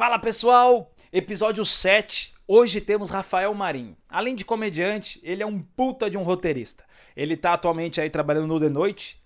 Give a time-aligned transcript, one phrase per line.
[0.00, 2.32] Fala pessoal, episódio 7.
[2.48, 3.94] Hoje temos Rafael Marinho.
[4.08, 6.86] Além de comediante, ele é um puta de um roteirista.
[7.14, 9.22] Ele tá atualmente aí trabalhando no The Noite.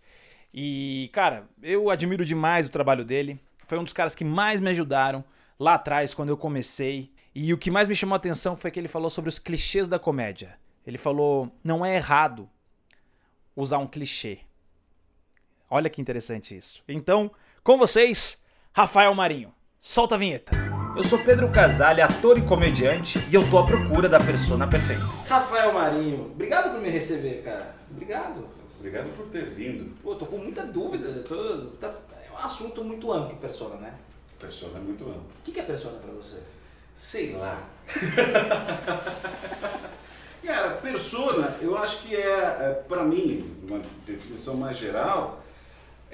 [0.53, 3.39] E, cara, eu admiro demais o trabalho dele.
[3.69, 5.25] Foi um dos caras que mais me ajudaram
[5.61, 7.13] lá atrás, quando eu comecei.
[7.33, 9.87] E o que mais me chamou a atenção foi que ele falou sobre os clichês
[9.87, 10.59] da comédia.
[10.85, 12.51] Ele falou: não é errado
[13.55, 14.41] usar um clichê.
[15.71, 16.83] Olha que interessante isso.
[16.89, 17.31] Então,
[17.63, 19.55] com vocês, Rafael Marinho.
[19.87, 20.51] Solta a vinheta.
[20.97, 25.03] Eu sou Pedro Casale, ator e comediante, e eu tô à procura da persona perfeita.
[25.29, 27.75] Rafael Marinho, obrigado por me receber, cara.
[27.91, 28.49] Obrigado.
[28.79, 29.95] Obrigado por ter vindo.
[30.03, 31.23] Pô, tô com muita dúvida.
[31.29, 31.95] Tô, tá,
[32.27, 33.93] é um assunto muito amplo, persona, né?
[34.41, 35.21] Persona é muito amplo.
[35.21, 36.39] O que, que é persona pra você?
[36.97, 37.63] Sei lá.
[40.43, 45.44] Cara, persona, eu acho que é, é para mim, uma definição mais geral,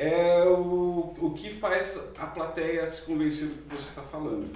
[0.01, 4.51] é o, o que faz a plateia se convencer do que você está falando.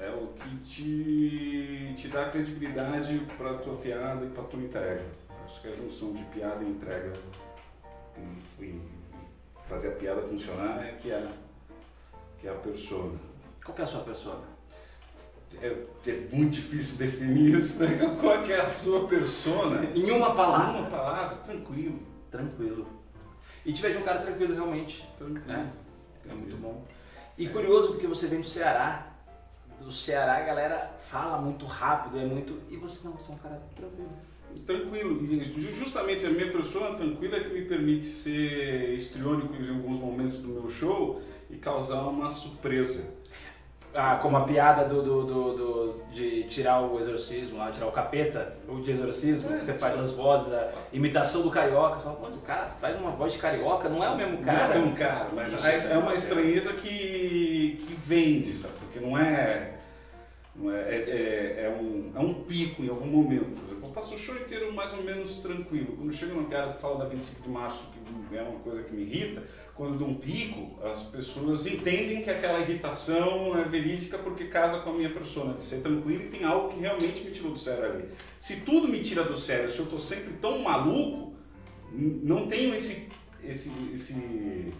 [0.00, 4.60] É o que te, te dá credibilidade para a tua piada e para a tua
[4.60, 5.04] entrega.
[5.44, 7.12] Acho que a junção de piada e entrega
[8.16, 8.80] e, e
[9.68, 11.28] fazer a piada funcionar é que é,
[12.40, 13.18] que é a persona.
[13.62, 14.44] Qual que é a sua persona?
[15.60, 17.98] É, é muito difícil definir isso, né?
[18.18, 19.84] Qual que é a sua persona?
[19.94, 20.80] Em uma palavra.
[20.80, 21.98] Uma palavra, tranquilo.
[22.30, 22.95] Tranquilo.
[23.66, 25.06] E te vejo um cara tranquilo realmente.
[25.18, 25.44] Tranquilo.
[25.44, 25.72] Né?
[26.30, 26.84] É muito bom.
[27.36, 29.12] E curioso porque você vem do Ceará.
[29.80, 32.62] Do Ceará a galera fala muito rápido, é muito.
[32.70, 34.10] E você não, você é um cara tranquilo.
[34.64, 35.72] Tranquilo.
[35.74, 40.48] Justamente a minha persona tranquila é que me permite ser histriônico em alguns momentos do
[40.48, 43.16] meu show e causar uma surpresa.
[43.96, 47.92] Ah, como a piada do, do, do, do- de tirar o exorcismo lá, tirar o
[47.92, 51.96] capeta, o de exorcismo, É, que você faz as vozes, a imitação do carioca.
[51.96, 54.74] Você fala, mas o cara faz uma voz de carioca, não é o mesmo cara.
[54.78, 58.74] Não é um cara, mas Isso, é uma estranheza que, que vende, sabe?
[58.80, 59.72] Porque não é.
[60.54, 63.46] Não é, é, é, é um, é um pico em algum momento.
[63.96, 65.96] Passo o show inteiro mais ou menos tranquilo.
[65.96, 67.88] Quando chega uma piada que fala da 25 de março,
[68.28, 69.42] que é uma coisa que me irrita,
[69.74, 74.80] quando eu dou um pico, as pessoas entendem que aquela irritação é verídica porque casa
[74.80, 77.58] com a minha persona, de ser tranquilo e tem algo que realmente me tirou do
[77.58, 78.04] sério ali.
[78.38, 81.32] Se tudo me tira do sério, se eu tô sempre tão maluco,
[81.90, 83.08] não tenho esse,
[83.42, 84.74] esse, esse,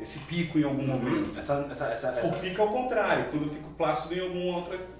[0.00, 1.38] esse pico em algum momento.
[1.38, 4.56] Essa, essa, essa, essa- O pico é o contrário, quando eu fico plácido em alguma
[4.56, 4.97] outra.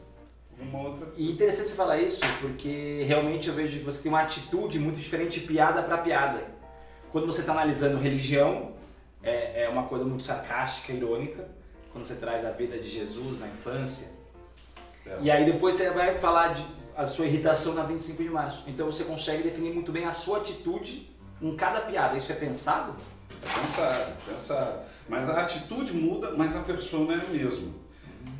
[0.60, 1.06] Uma outra...
[1.16, 4.96] E interessante você falar isso, porque realmente eu vejo que você tem uma atitude muito
[4.96, 6.44] diferente de piada para piada.
[7.12, 8.72] Quando você está analisando religião,
[9.22, 11.48] é, é uma coisa muito sarcástica, irônica.
[11.92, 14.18] Quando você traz a vida de Jesus na infância.
[15.20, 16.64] E aí depois você vai falar de
[16.96, 18.64] a sua irritação na 25 de março.
[18.66, 21.08] Então você consegue definir muito bem a sua atitude
[21.40, 22.16] em cada piada.
[22.16, 22.94] Isso é pensado?
[23.42, 24.80] É pensado, pensado.
[25.08, 27.72] Mas a atitude muda, mas a persona é a mesma.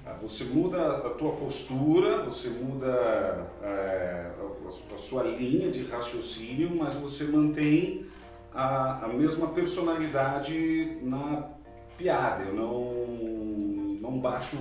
[0.08, 6.74] Ah, Você muda a tua postura, você muda é, a, a sua linha de raciocínio,
[6.74, 8.06] mas você mantém
[8.54, 11.50] a, a mesma personalidade na
[11.98, 12.44] piada.
[12.44, 12.82] Eu não,
[14.00, 14.56] não baixo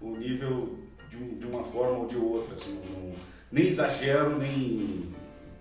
[0.00, 0.78] o nível
[1.10, 2.54] de, de uma forma ou de outra.
[2.54, 3.12] Assim, não-
[3.50, 5.12] nem exagero, nem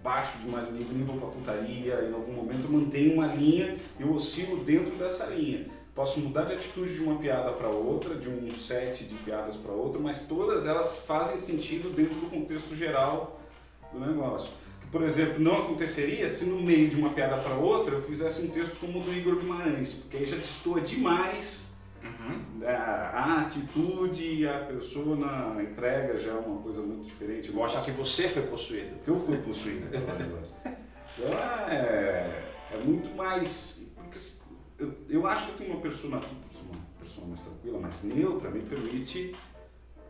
[0.01, 2.07] baixo demais o nível, nem vou pra putaria.
[2.09, 5.65] Em algum momento eu mantenho uma linha e eu oscilo dentro dessa linha.
[5.93, 9.71] Posso mudar de atitude de uma piada para outra, de um set de piadas para
[9.71, 13.41] outra, mas todas elas fazem sentido dentro do contexto geral
[13.91, 14.51] do negócio.
[14.79, 18.41] Que, por exemplo, não aconteceria se no meio de uma piada para outra eu fizesse
[18.41, 21.71] um texto como o do Igor Guimarães, porque aí já destoa demais
[22.65, 27.51] a, a atitude a pessoa na entrega já é uma coisa muito diferente.
[27.51, 28.95] Vou achar que você foi possuído.
[29.03, 30.55] que eu fui possuído pelo negócio.
[31.19, 31.37] Então
[31.67, 33.90] é, é muito mais.
[34.81, 38.61] Eu, eu acho que eu tenho uma persona, uma persona mais tranquila, mais neutra, me
[38.61, 39.35] permite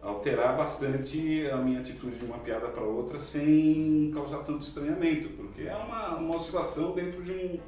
[0.01, 5.63] alterar bastante a minha atitude de uma piada para outra sem causar tanto estranhamento, porque
[5.63, 7.59] é uma, uma oscilação dentro de um,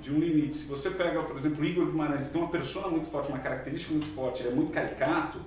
[0.00, 0.56] de um limite.
[0.56, 4.06] Se você pega, por exemplo, Igor Guimarães, tem uma persona muito forte, uma característica muito
[4.14, 5.38] forte, ele é muito caricato,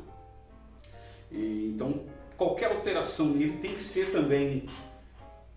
[1.31, 2.05] e, então
[2.37, 4.67] qualquer alteração nele tem que ser também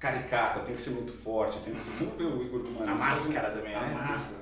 [0.01, 1.91] caricata, tem que ser muito forte, tem que ser.
[1.91, 2.89] Você não vê o Igor Guimarães.
[2.89, 3.95] A máscara também, A né?
[3.95, 4.41] máscara,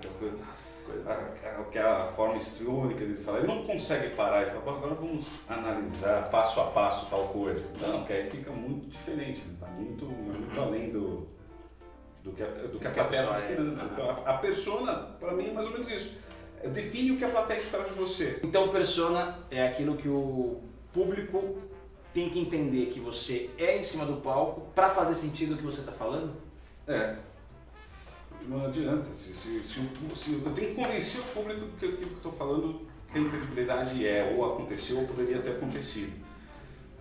[1.72, 3.38] que é a a- forma histriônica dele falar.
[3.38, 7.68] Ele não consegue parar e falar, "Bom, agora vamos analisar passo a passo tal coisa.
[7.80, 9.56] Não, que aí fica muito diferente, né?
[9.60, 11.26] tá muito, muito além do,
[12.22, 13.38] do que a, do que a plateia está é.
[13.38, 13.80] esperando.
[13.80, 13.90] Aham.
[13.92, 16.16] Então, a, a persona, para mim, é mais ou menos isso.
[16.72, 18.38] Define o que a plateia espera de você.
[18.44, 20.60] Então, persona é aquilo que o
[20.92, 21.58] público
[22.18, 25.62] tem que entender que você é em cima do palco para fazer sentido o que
[25.62, 26.32] você está falando.
[26.86, 27.16] É.
[28.48, 29.12] Não adianta.
[29.12, 29.80] Se, se, se,
[30.16, 32.80] se- eu tenho que convencer o público que aquilo que eu estou falando
[33.12, 36.12] tem credibilidade é, ou aconteceu ou poderia ter acontecido.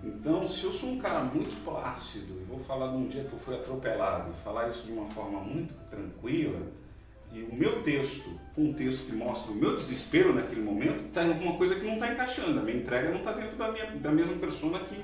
[0.03, 3.33] Então, se eu sou um cara muito plácido e vou falar de um dia que
[3.33, 6.61] eu fui atropelado e falar isso de uma forma muito tranquila,
[7.31, 11.23] e o meu texto for um texto que mostra o meu desespero naquele momento, está
[11.23, 12.59] em alguma coisa que não está encaixando.
[12.59, 14.95] A minha entrega não está dentro da, minha, da mesma persona que,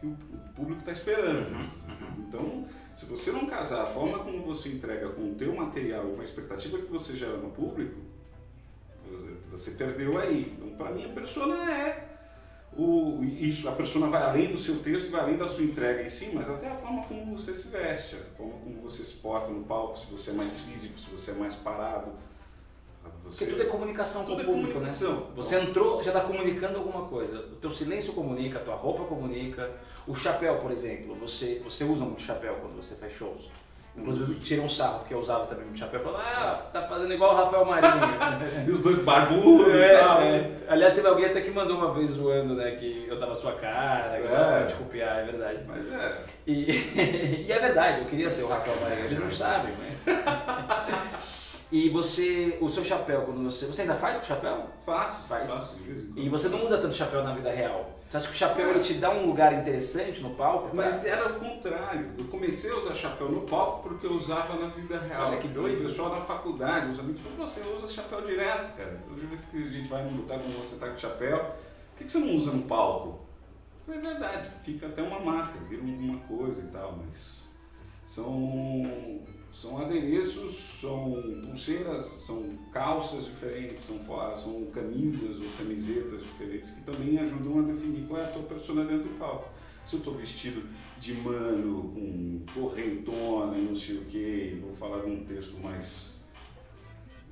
[0.00, 0.16] que o
[0.54, 1.52] público está esperando.
[1.52, 2.24] Uhum, uhum.
[2.28, 6.20] Então, se você não casar a forma como você entrega com o teu material com
[6.20, 7.96] a expectativa que você gera no público,
[9.50, 10.54] você perdeu aí.
[10.56, 12.13] Então, para mim, a persona é
[12.76, 16.08] o, isso, a persona vai além do seu texto, vai além da sua entrega em
[16.08, 19.50] si, mas até a forma como você se veste, a forma como você se porta
[19.50, 22.12] no palco, se você é mais físico, se você é mais parado.
[23.24, 23.44] Você...
[23.44, 24.88] Porque tudo é comunicação tudo com o é público, né?
[25.36, 27.38] Você entrou, já está comunicando alguma coisa.
[27.38, 29.70] O teu silêncio comunica, a tua roupa comunica.
[30.06, 33.50] O chapéu, por exemplo, você, você usa muito chapéu quando você faz shows.
[33.96, 36.00] Inclusive tiram um sarro, porque eu usava também muito chapéu.
[36.00, 37.92] Falava, ah, tá fazendo igual o Rafael Marinho.
[38.66, 40.20] e os dois barbudos é, e tal.
[40.20, 40.50] É.
[40.68, 44.20] Aliás, teve alguém até que mandou uma vez zoando, né, que eu tava sua cara,
[44.20, 44.66] que é.
[44.66, 45.60] te copiar, é verdade.
[45.68, 46.18] Mas é.
[46.44, 49.04] E, e é verdade, eu queria ser o Rafael Marinho.
[49.04, 50.04] Eles não sabem, mas...
[51.74, 53.66] E você, o seu chapéu, quando você.
[53.66, 54.66] Você ainda faz com chapéu?
[54.86, 55.50] Faço, faz.
[55.50, 55.80] Faço,
[56.14, 57.98] e você não usa tanto chapéu na vida real.
[58.08, 60.70] Você acha que o chapéu ele te dá um lugar interessante no palco?
[60.72, 62.12] Mas era o contrário.
[62.16, 65.30] Eu comecei a usar chapéu no palco porque eu usava na vida real.
[65.30, 65.80] Olha que doido.
[65.80, 69.02] O pessoal na faculdade, os amigos falaram, você usa chapéu direto, cara.
[69.08, 72.12] Toda vez que a gente vai lutar com você tá com chapéu, por que, que
[72.12, 73.18] você não usa no palco?
[73.88, 77.52] É verdade, fica até uma marca, vira alguma coisa e tal, mas
[78.06, 79.20] são
[79.54, 84.00] são adereços, são pulseiras, são calças diferentes, são,
[84.36, 89.04] são camisas ou camisetas diferentes que também ajudam a definir qual é a tua personalidade
[89.04, 89.48] do palco.
[89.84, 90.68] Se eu estou vestido
[90.98, 96.13] de mano, com correntona e não sei o que, vou falar de um texto mais,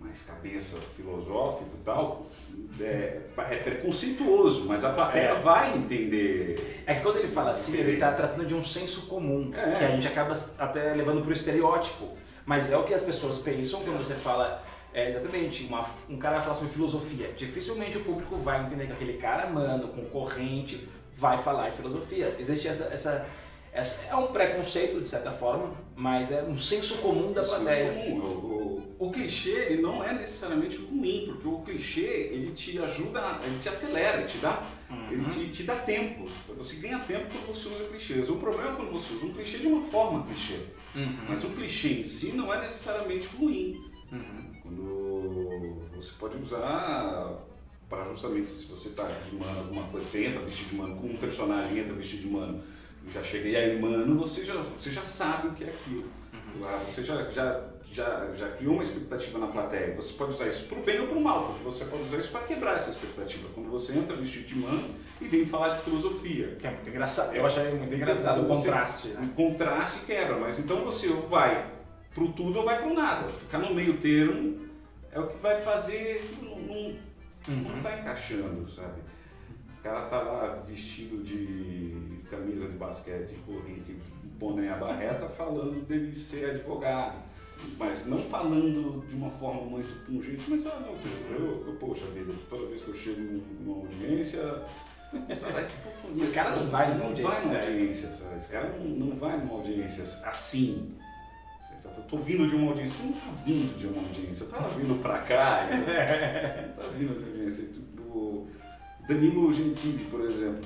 [0.02, 2.26] mais cabeça filosófico e tal,
[2.80, 5.40] é, é, preconceituoso, mas a plateia é.
[5.40, 6.82] vai entender.
[6.86, 9.78] É que quando ele fala assim, ele está tratando de um senso comum, é.
[9.78, 12.08] que a gente acaba até levando para o estereótipo.
[12.44, 14.62] Mas é o que as pessoas pensam quando você fala.
[14.94, 17.32] É, exatamente, uma, um cara vai falar sobre filosofia.
[17.34, 22.36] Dificilmente o público vai entender que aquele cara, mano, com corrente, vai falar de filosofia.
[22.38, 23.26] Existe essa, essa,
[24.10, 27.92] é um preconceito, de certa forma, mas é um senso comum da plateia.
[27.92, 28.61] Comum.
[29.06, 33.68] O, clichê ele não é necessariamente ruim, porque o clichê ele te ajuda, ele te
[33.68, 35.10] acelera, ele te dá, uhum.
[35.10, 36.28] ele te, te, dá tempo.
[36.56, 38.30] Você ganha tempo quando você usa clichês.
[38.30, 40.58] O problema é quando você usa um clichê de uma forma clichê.
[40.94, 41.16] Uhum.
[41.28, 43.80] Mas o clichê em si não é necessariamente ruim.
[44.12, 44.52] Uhum.
[44.62, 47.38] Quando você pode usar
[47.88, 51.08] para justamente se você está de mano alguma coisa, você entra vestido de mano, com
[51.08, 52.62] um personagem entra vestido de mano,
[53.12, 56.04] já cheguei aí, mano, você já, você já sabe o que é aquilo.
[56.32, 56.84] Uhum.
[56.86, 59.94] Você já, já, já, já criou uma expectativa na plateia.
[59.94, 62.18] Você pode usar isso para o bem ou para o mal, porque você pode usar
[62.18, 63.48] isso para quebrar essa expectativa.
[63.54, 66.56] Quando você entra vestido de mano e vem falar de filosofia.
[66.58, 67.36] Que é muito engraçado.
[67.36, 69.08] Eu achei muito engraçado o contraste.
[69.08, 69.20] Né?
[69.30, 71.70] O contraste quebra, mas então você vai
[72.14, 73.28] para o tudo ou vai para o nada.
[73.28, 74.60] Ficar no meio termo
[75.10, 76.30] é o que vai fazer.
[76.40, 77.74] Não, não, uhum.
[77.74, 79.02] não tá encaixando, sabe?
[79.78, 83.96] O cara tá lá vestido de camisa de basquete, corrente,
[84.38, 87.31] boné a barreta, falando dele ser advogado.
[87.78, 90.94] Mas não falando de uma forma muito pungente, mas ah, não,
[91.36, 93.20] eu, eu, poxa vida, toda vez que eu chego
[93.60, 94.62] numa audiência,
[95.12, 97.34] Sabe, tipo, esse cara não vai numa audiência.
[97.34, 98.36] Vai numa audiência sabe?
[98.36, 100.94] Esse cara não, não vai numa audiência assim.
[101.84, 103.02] Eu tô vindo de uma audiência.
[103.02, 105.68] Você não tá vindo de uma audiência, eu tava vindo pra cá.
[105.70, 107.66] não tá vindo de uma audiência.
[107.66, 108.46] Tipo,
[109.06, 110.64] Danilo Gentili, por exemplo.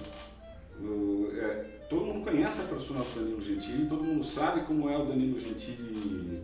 [1.36, 5.06] É, todo mundo conhece a persona do Danilo Gentili, todo mundo sabe como é o
[5.06, 6.42] Danilo Gentili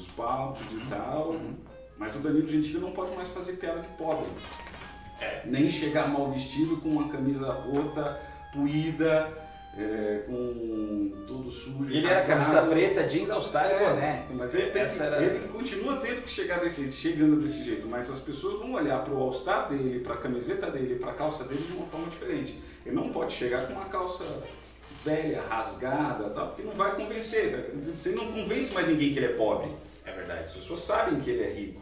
[0.00, 0.86] nos palcos e uhum.
[0.88, 1.30] tal.
[1.30, 1.54] Uhum.
[1.98, 4.26] Mas o Danilo Gentili não pode mais fazer piada de pobre.
[5.20, 5.42] É.
[5.44, 8.18] Nem chegar mal vestido com uma camisa rota,
[8.54, 9.28] puída,
[9.76, 11.92] é, com todo sujo.
[11.92, 14.26] Ele era camisa preta, jeans all-star é, e boné.
[14.30, 15.22] Mas ele, tem era...
[15.22, 19.12] ele continua tendo que chegar desse, chegando desse jeito, mas as pessoas vão olhar para
[19.12, 22.58] o all-star dele, para a camiseta dele, para a calça dele de uma forma diferente.
[22.86, 24.24] Ele não pode chegar com uma calça
[25.04, 27.72] velha, rasgada, tal, porque não vai convencer.
[27.98, 29.70] Você não convence mais ninguém que ele é pobre.
[30.10, 30.44] É verdade.
[30.44, 31.80] As pessoas sabem que ele é rico.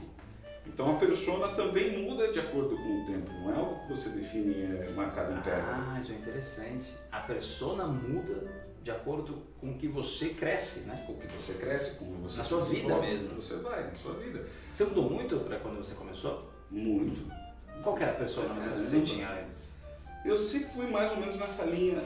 [0.67, 4.11] Então a persona também muda de acordo com o tempo, não é o que você
[4.11, 5.65] define é, marcado em pedra.
[5.67, 6.95] Ah, isso é interessante.
[7.11, 8.47] A persona muda
[8.83, 11.03] de acordo com o que você cresce, né?
[11.07, 13.35] Com o que você cresce, com você Na sua vida mesmo.
[13.37, 14.47] Você vai, na sua vida.
[14.71, 16.51] Você mudou muito para quando você começou?
[16.71, 17.31] Muito.
[17.83, 19.73] Qual era a persona que você tinha antes?
[20.25, 22.05] Eu sempre fui mais ou menos nessa linha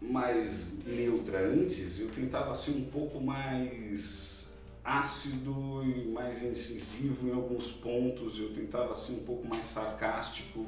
[0.00, 2.00] mais neutra antes.
[2.00, 4.39] Eu tentava ser um pouco mais
[4.84, 10.66] ácido e mais incisivo em alguns pontos, eu tentava ser um pouco mais sarcástico,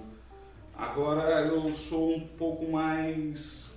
[0.77, 3.75] Agora eu sou um pouco mais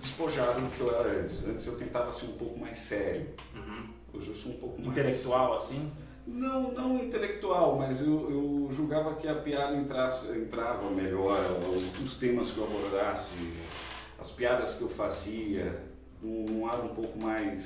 [0.00, 1.46] despojado do que eu era antes.
[1.46, 3.28] Antes eu tentava ser um pouco mais sério.
[3.54, 3.88] Uhum.
[4.14, 4.90] Hoje eu sou um pouco mais.
[4.90, 5.92] Intelectual, assim?
[6.26, 11.38] Não, não intelectual, mas eu, eu julgava que a piada entrasse, entrava melhor,
[12.04, 13.30] os temas que eu abordasse,
[14.18, 15.80] as piadas que eu fazia,
[16.20, 17.62] num ar um pouco mais,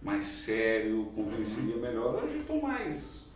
[0.00, 1.80] mais sério, convenceria uhum.
[1.80, 2.14] melhor.
[2.14, 3.26] Hoje eu estou mais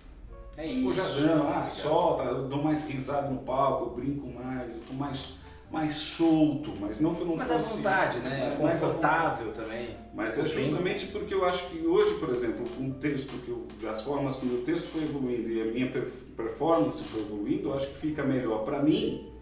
[0.57, 4.95] é despojadão, ah, solta, eu dou mais risada no palco, eu brinco mais, eu estou
[4.95, 5.43] mais
[5.73, 8.55] mais solto, mas não que eu não Mas à vontade, né?
[8.61, 9.97] Mais confortável também.
[10.13, 13.67] Mas é justamente porque eu acho que hoje, por exemplo, com o texto, que eu,
[13.89, 15.91] as formas que o meu texto foi evoluindo e a minha
[16.37, 19.33] performance foi evoluindo, eu acho que fica melhor para mim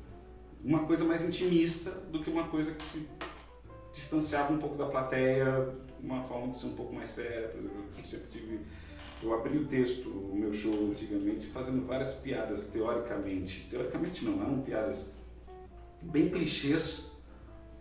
[0.64, 3.08] uma coisa mais intimista do que uma coisa que se
[3.92, 7.48] distanciava um pouco da plateia, uma forma de ser um pouco mais séria.
[7.48, 8.60] Por exemplo, eu sempre tive
[9.22, 13.66] eu abri o texto, o meu show antigamente, fazendo várias piadas teoricamente.
[13.68, 15.14] Teoricamente não, eram piadas
[16.00, 17.09] bem clichês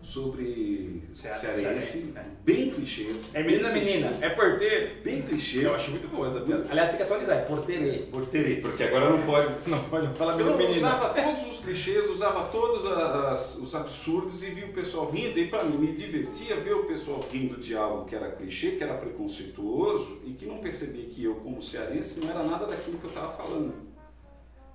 [0.02, 2.24] sobre Cearense, cearense, é.
[2.46, 3.32] bem clichês.
[3.34, 5.02] É menina, menina, é porteiro.
[5.04, 5.64] Bem clichês.
[5.64, 6.68] Eu acho muito boa essa piada.
[6.70, 7.98] Aliás, tem que atualizar, é porteirê.
[8.12, 9.70] Porteirê, porque agora não pode.
[9.70, 14.52] Não pode falar então, menina, usava todos os clichês, usava todos as, os absurdos e
[14.52, 15.40] via o pessoal rindo.
[15.40, 18.84] E para mim me divertia ver o pessoal rindo de algo que era clichê, que
[18.84, 23.06] era preconceituoso e que não percebia que eu, como cearense, não era nada daquilo que
[23.06, 23.74] eu estava falando.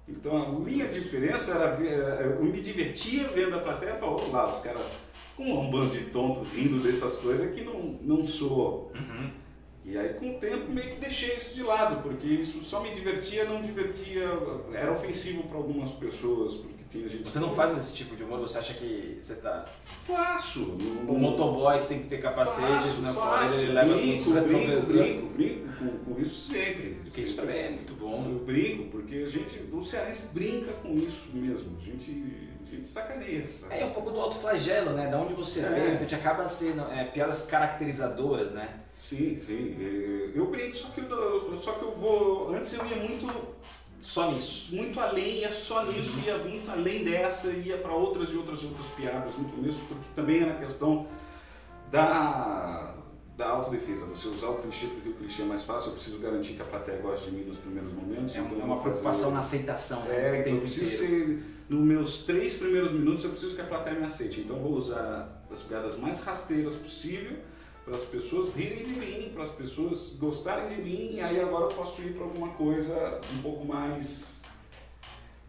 [0.07, 4.51] Então a minha diferença era ver, eu me divertia vendo a plateia e falava, lá,
[4.51, 4.83] os caras
[5.37, 8.93] com um bando de tonto rindo dessas coisas que não, não sou.
[8.95, 9.31] Uhum.
[9.85, 12.95] E aí com o tempo meio que deixei isso de lado, porque isso só me
[12.95, 14.27] divertia, não divertia,
[14.73, 17.25] era ofensivo para algumas pessoas, porque tinha gente...
[17.25, 19.67] Você não faz esse tipo de humor, você acha que você tá...
[20.07, 20.79] Faço!
[21.07, 25.33] O motoboy que tem que ter capacete, faço, não faço, ele leva brinco, brinco, brinco,
[25.35, 26.97] brinco com, com isso sempre.
[27.05, 28.27] Porque isso também é muito bom.
[28.31, 32.11] Eu brinco, porque a gente, o cearense brinca com isso mesmo, a gente,
[32.83, 33.47] sacaneia.
[33.47, 33.79] Sabe?
[33.79, 35.09] É um pouco do alto flagelo, né?
[35.09, 35.69] Da onde você é.
[35.69, 38.81] vem, então te acaba sendo é, piadas caracterizadoras, né?
[38.97, 39.77] Sim, sim.
[40.35, 42.55] Eu brinco, só que eu, só que eu vou.
[42.55, 43.27] Antes eu ia muito
[44.01, 44.75] só nisso.
[44.77, 48.67] Muito além, ia só nisso, ia muito além dessa, ia para outras e outras e
[48.67, 51.07] outras piadas no começo, porque também era questão
[51.91, 52.95] da,
[53.35, 54.05] da autodefesa.
[54.07, 56.67] Você usar o clichê porque o clichê é mais fácil, eu preciso garantir que a
[56.67, 58.37] plateia gosta de mim nos primeiros momentos.
[58.37, 59.35] É, então é uma preocupação fazer...
[59.35, 60.15] na aceitação, né?
[60.15, 61.54] É, então eu preciso ser.
[61.69, 64.41] Nos meus três primeiros minutos eu preciso que a plateia me aceite.
[64.41, 67.39] Então vou usar as piadas mais rasteiras possível
[67.85, 71.65] para as pessoas rirem de mim, para as pessoas gostarem de mim, e aí agora
[71.65, 74.43] eu posso ir para alguma coisa um pouco mais,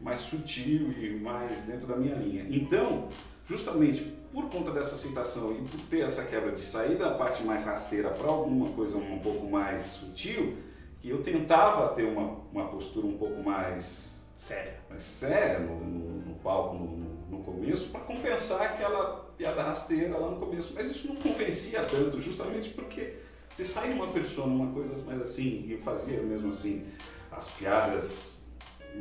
[0.02, 2.46] mais sutil e mais dentro da minha linha.
[2.50, 3.08] Então,
[3.48, 7.64] justamente por conta dessa aceitação e por ter essa quebra de sair da parte mais
[7.64, 10.58] rasteira para alguma coisa um pouco mais sutil,
[11.00, 16.26] que eu tentava ter uma, uma postura um pouco mais séria, mais séria no, no,
[16.28, 20.74] no palco no, no começo, para compensar aquela piada rasteira lá no começo.
[20.76, 23.16] Mas isso não convencia tanto, justamente porque
[23.52, 26.86] se sai uma pessoa numa coisa mais assim, e eu fazia mesmo assim,
[27.32, 28.46] as piadas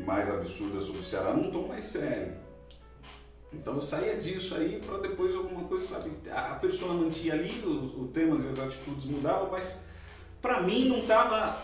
[0.05, 2.35] mais absurdas sobre o Ceará num tom mais sério.
[3.53, 6.11] Então eu saía disso aí para depois alguma coisa, sabe?
[6.31, 9.85] A pessoa mantinha ali, os, os temas e as atitudes mudavam, mas
[10.43, 11.63] para mim não estava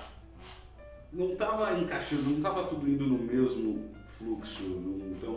[1.12, 4.62] não tava encaixando, não estava tudo indo no mesmo fluxo.
[5.10, 5.34] Então,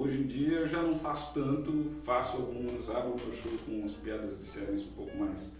[0.00, 3.92] hoje em dia eu já não faço tanto, faço alguns, abro meu show com umas
[3.92, 5.56] piadas de séries um pouco mais,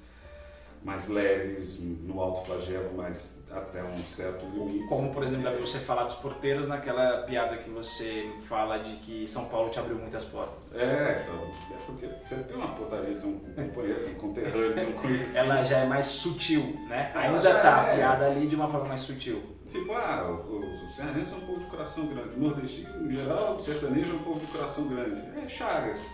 [0.82, 4.86] mais leves, no alto flagelo, mas até um certo limite.
[4.88, 9.46] Como, por exemplo, você falar dos porteiros naquela piada que você fala de que São
[9.46, 10.74] Paulo te abriu muitas portas.
[10.76, 14.88] É, então, é porque você tem uma portaria, tem um companheiro, tem um conterrâneo, tem
[14.88, 15.38] um conhecido.
[15.38, 17.12] Ela já é mais sutil, né?
[17.14, 17.92] Ainda tá é.
[17.92, 19.58] a piada ali de uma forma mais sutil.
[19.70, 22.36] Tipo, ah, os, cearenses são um povo de coração grande.
[22.36, 25.20] O nordestino, em geral, o sertanejo é um povo de coração grande.
[25.38, 26.06] É Chagas.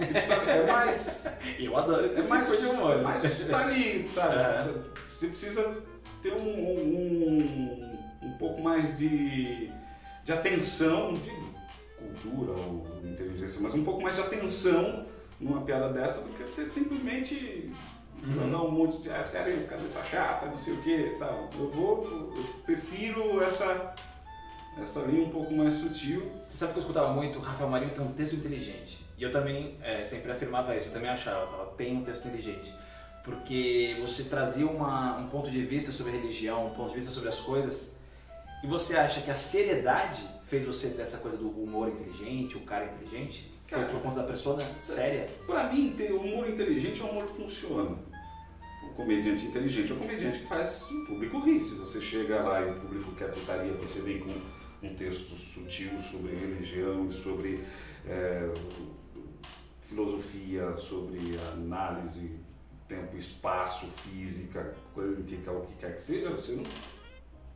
[0.00, 1.28] É mais.
[1.58, 2.92] Eu adoro esse é tipo mais, de humor.
[2.92, 4.36] É mais tá ali, sabe?
[4.36, 4.74] É.
[5.10, 5.82] Você precisa
[6.22, 9.70] ter um, um, um pouco mais de,
[10.24, 11.30] de atenção, de
[11.98, 15.06] cultura ou inteligência, mas um pouco mais de atenção
[15.38, 17.72] numa piada dessa do que você simplesmente
[18.22, 18.32] uhum.
[18.32, 21.48] jogar um monte de ah, cearense, cabeça chata, não sei o que tal.
[21.58, 22.04] Eu vou,
[22.36, 23.94] eu prefiro essa,
[24.80, 26.30] essa linha um pouco mais sutil.
[26.38, 29.09] Você sabe que eu escutava muito, Rafael Marinho tem um texto inteligente.
[29.20, 32.74] E eu também é, sempre afirmava isso, eu também achava, ela tem um texto inteligente.
[33.22, 37.10] Porque você trazia uma, um ponto de vista sobre a religião, um ponto de vista
[37.10, 38.00] sobre as coisas,
[38.64, 42.60] e você acha que a seriedade fez você ter essa coisa do humor inteligente, o
[42.60, 43.52] cara inteligente?
[43.66, 45.28] Foi por conta da persona séria?
[45.46, 47.96] Pra mim, ter humor inteligente é um humor que funciona
[49.00, 51.60] comediante inteligente é um comediante que faz o público rir.
[51.60, 54.34] Se você chega lá e o público quer putaria, você vem com
[54.82, 57.64] um texto sutil sobre religião e sobre
[58.06, 58.48] é,
[59.90, 61.18] filosofia, sobre
[61.52, 62.30] análise,
[62.86, 66.62] tempo, espaço, física, quântica, o que quer que seja, você não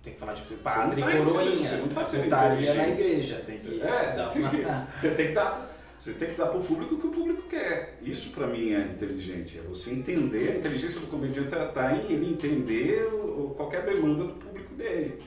[0.02, 1.68] tem que falar de padre tá, coroinha.
[1.68, 3.42] Você não está sendo estaria na igreja.
[3.46, 4.64] Tem que é, você, tem que,
[5.00, 5.70] você tem que dar.
[5.96, 7.98] Você tem que dar para o público o que o público quer.
[8.02, 9.58] Isso para mim é inteligente.
[9.58, 10.52] É você entender.
[10.52, 13.08] A inteligência do comediante está em ele entender
[13.56, 15.22] qualquer demanda do público dele.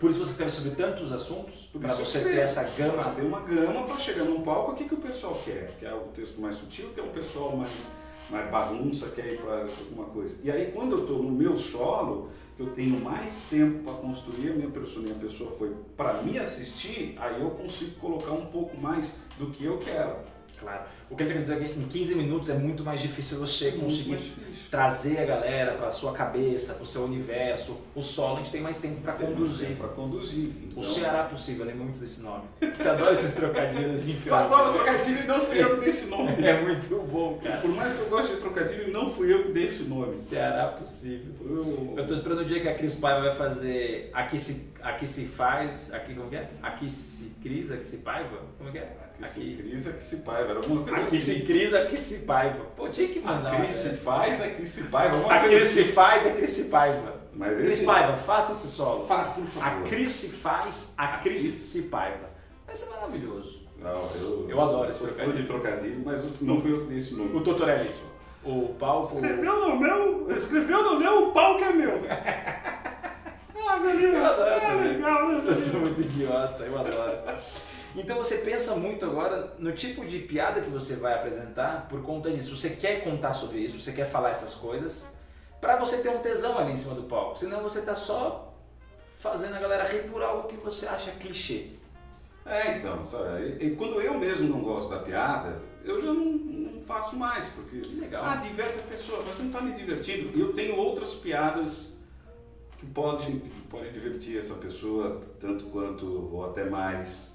[0.00, 3.12] Por isso você escreve sobre tantos assuntos, para você ter essa gama.
[3.12, 5.76] Ter uma gama para chegar num palco, o que, que o pessoal quer?
[5.78, 7.92] Quer o texto mais sutil, quer um pessoal mais,
[8.28, 10.36] mais bagunça, quer ir para alguma coisa.
[10.42, 14.50] E aí quando eu estou no meu solo, que eu tenho mais tempo para construir
[14.50, 18.46] a minha persona e a pessoa foi para me assistir, aí eu consigo colocar um
[18.46, 20.16] pouco mais do que eu quero.
[20.64, 20.82] Claro.
[21.10, 23.72] O que ele quer dizer é que em 15 minutos é muito mais difícil você
[23.72, 24.32] conseguir
[24.70, 27.78] trazer a galera para sua cabeça, para o seu universo.
[27.94, 29.76] O solo a gente tem mais tempo para conduzir.
[29.76, 30.50] Para conduzir.
[30.64, 30.82] Então...
[30.82, 32.44] O Ceará Possível, eu lembro muito desse nome.
[32.60, 36.08] Você adora esses trocadilhos em Eu adoro trocadilho e não fui eu que dei esse
[36.08, 36.44] nome.
[36.44, 37.58] é muito bom, cara.
[37.58, 40.16] Por mais que eu goste de trocadilho, não fui eu que dei esse nome.
[40.16, 41.34] Ceará Possível.
[41.44, 45.06] Eu, eu tô esperando o dia que a Cris Paiva vai fazer Aqui se, aqui
[45.06, 45.92] se faz.
[45.92, 46.48] Aqui como que é?
[46.62, 48.38] Aqui se Cris, aqui se Paiva?
[48.58, 49.03] Como que é?
[49.22, 50.50] Aqui, aqui se Cris, aqui se Paiva.
[50.50, 51.34] Era alguma coisa aqui assim.
[51.34, 52.64] se Cris, aqui se Paiva.
[52.76, 53.54] Pô, tinha que mandar.
[53.54, 55.32] Aqui se faz, aqui se Paiva.
[55.32, 57.14] A Cris se faz, a Cris se Paiva.
[57.32, 57.84] Mas Cris esse...
[57.84, 59.04] Paiva, faça esse solo.
[59.06, 59.84] Fa, por favor.
[59.84, 62.30] A Cris se faz, a Cris se Paiva.
[62.66, 63.64] Vai ser maravilhoso.
[63.78, 67.14] Não, eu, eu adoro esse fã de trocadilho, mas não fui eu que dei esse
[67.14, 67.36] nome.
[67.36, 67.90] O Totorelli.
[68.44, 69.14] O palco.
[69.14, 70.36] Escreveu no meu.
[70.36, 72.00] Escreveu no meu, o palco é meu.
[73.68, 74.16] ah, beleza.
[74.16, 74.66] Eu adoro.
[74.66, 75.42] Ah, legal, né?
[75.46, 77.38] Eu sou muito idiota, eu adoro.
[77.94, 82.30] Então você pensa muito agora no tipo de piada que você vai apresentar por conta
[82.30, 82.56] disso.
[82.56, 85.14] Você quer contar sobre isso, você quer falar essas coisas,
[85.60, 87.38] para você ter um tesão ali em cima do palco.
[87.38, 88.52] Senão você tá só
[89.20, 91.70] fazendo a galera rir por algo que você acha clichê.
[92.44, 93.56] É, então, sabe?
[93.58, 97.80] E, quando eu mesmo não gosto da piada, eu já não, não faço mais, porque.
[97.80, 98.22] Que legal.
[98.22, 100.38] Ah, diverte a pessoa, mas não está me divertindo.
[100.38, 101.96] Eu tenho outras piadas
[102.78, 107.33] que podem pode divertir essa pessoa tanto quanto ou até mais.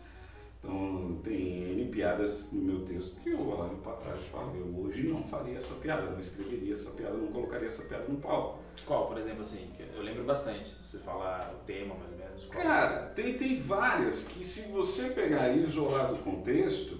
[0.59, 4.83] Então, tem N piadas no meu texto que eu olho para trás e falo, eu
[4.83, 8.59] hoje não faria essa piada, não escreveria essa piada, não colocaria essa piada no palco.
[8.85, 9.69] Qual, por exemplo, assim?
[9.95, 12.45] Eu lembro bastante, você falar o tema mais ou menos.
[12.45, 12.61] Qual?
[12.61, 16.99] Cara, tem, tem várias que se você pegar e isolar do contexto,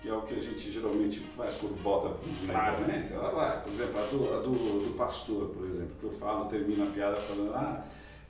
[0.00, 3.62] que é o que a gente geralmente faz quando bota na internet, ela vai.
[3.62, 4.50] Por exemplo, a do, a do,
[4.86, 7.84] do pastor, por exemplo, que eu falo, termino a piada falando, ah,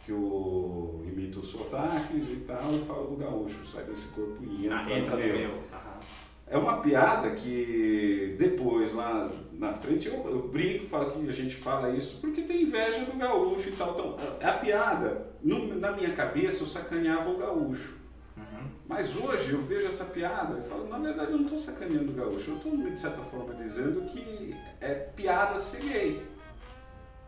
[0.05, 4.67] que eu imito os sotaques e tal, e falo do gaúcho, sai desse corpo e
[4.67, 5.39] entra, ah, entra no meu.
[5.39, 5.63] meu.
[6.47, 11.57] É uma piada que depois, lá na frente, eu, eu, brinco, falo que a gente
[11.57, 13.93] fala isso porque tem inveja do gaúcho e tal.
[13.93, 17.97] Então, a, a piada, no, na minha cabeça, eu sacaneava o gaúcho.
[18.37, 18.69] Uhum.
[18.87, 22.15] Mas hoje eu vejo essa piada e falo, na verdade eu não estou sacaneando o
[22.15, 26.34] gaúcho, eu estou, de certa forma, dizendo que é piada ser gay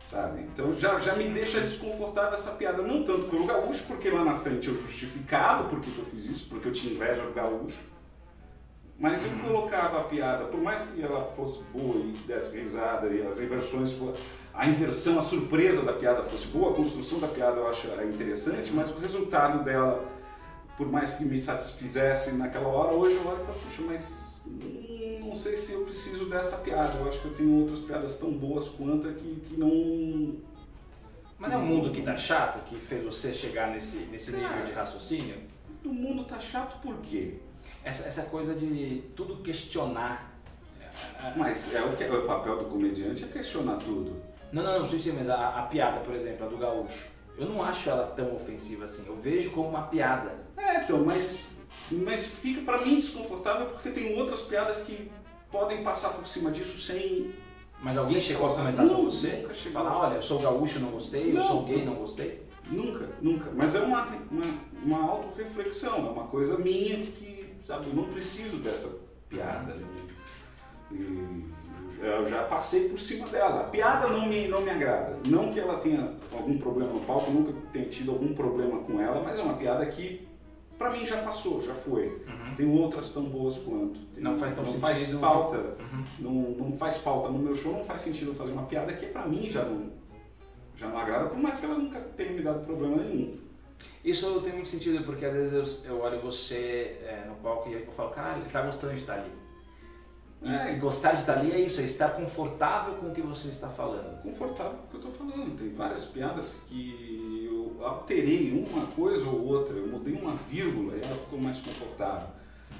[0.03, 0.43] sabe?
[0.43, 4.37] Então já, já me deixa desconfortável essa piada, não tanto pelo gaúcho, porque lá na
[4.37, 7.85] frente eu justificava por que eu fiz isso, porque eu tinha inveja do gaúcho,
[8.99, 13.27] mas eu colocava a piada, por mais que ela fosse boa e desse risada e
[13.27, 13.95] as inversões,
[14.55, 18.71] a inversão, a surpresa da piada fosse boa, a construção da piada eu acho interessante,
[18.73, 20.03] mas o resultado dela,
[20.79, 24.43] por mais que me satisfizesse naquela hora, hoje eu olho e falo, puxa, mas
[25.37, 26.96] não sei se eu preciso dessa piada.
[26.96, 30.37] Eu acho que eu tenho outras piadas tão boas quanto que, que não.
[31.38, 34.49] Mas não é um mundo que tá chato que fez você chegar nesse, nesse Cara,
[34.49, 35.37] nível de raciocínio?
[35.85, 37.35] O mundo tá chato por quê?
[37.85, 40.35] Essa, essa coisa de tudo questionar.
[41.37, 44.16] Mas é o, que, é o papel do comediante é questionar tudo.
[44.51, 47.46] Não, não, não, sim, sim, mas a, a piada, por exemplo, a do gaúcho, eu
[47.46, 49.05] não acho ela tão ofensiva assim.
[49.07, 50.35] Eu vejo como uma piada.
[50.57, 51.57] É, então, mas
[51.90, 55.11] mas fica para mim desconfortável porque tem outras piadas que
[55.57, 57.35] podem passar por cima disso sem.
[57.81, 59.38] Mas alguém chegou a comentar com você?
[59.38, 59.73] Nunca chegou.
[59.73, 62.42] Falar, olha, eu sou gaúcho, não gostei, não, eu sou gay, não gostei?
[62.71, 63.51] Nunca, nunca.
[63.55, 64.45] Mas é uma, uma,
[64.83, 69.77] uma autorreflexão, é uma coisa minha que, sabe, eu não preciso dessa piada.
[70.90, 71.45] E
[72.01, 73.61] eu já passei por cima dela.
[73.61, 75.19] A piada não me, não me agrada.
[75.27, 79.23] Não que ela tenha algum problema no palco, nunca tenha tido algum problema com ela,
[79.23, 80.27] mas é uma piada que
[80.79, 82.09] para mim já passou, já foi.
[82.27, 82.55] Uhum.
[82.57, 84.01] Tem outras tão boas quanto.
[84.15, 84.73] Tem, não faz tão não.
[84.75, 85.57] Faz falta.
[85.57, 86.05] Uhum.
[86.19, 86.33] Não,
[86.67, 89.49] não faz falta no meu show, não faz sentido fazer uma piada que para mim
[89.49, 89.91] já não,
[90.77, 93.39] já não agrada, por mais que ela nunca tenha me dado problema nenhum.
[94.05, 97.75] Isso tem muito sentido, porque às vezes eu, eu olho você é, no palco e
[97.75, 99.33] eu falo, cara, ele tá gostando de estar ali.
[100.43, 100.75] E, é.
[100.75, 103.69] e, gostar de estar ali é isso, é estar confortável com o que você está
[103.69, 104.23] falando.
[104.23, 105.59] Confortável com o que eu estou falando.
[105.59, 107.26] Tem várias piadas que
[107.79, 111.59] eu eu alterei uma coisa ou outra, eu mudei uma vírgula e ela ficou mais
[111.59, 112.29] confortável.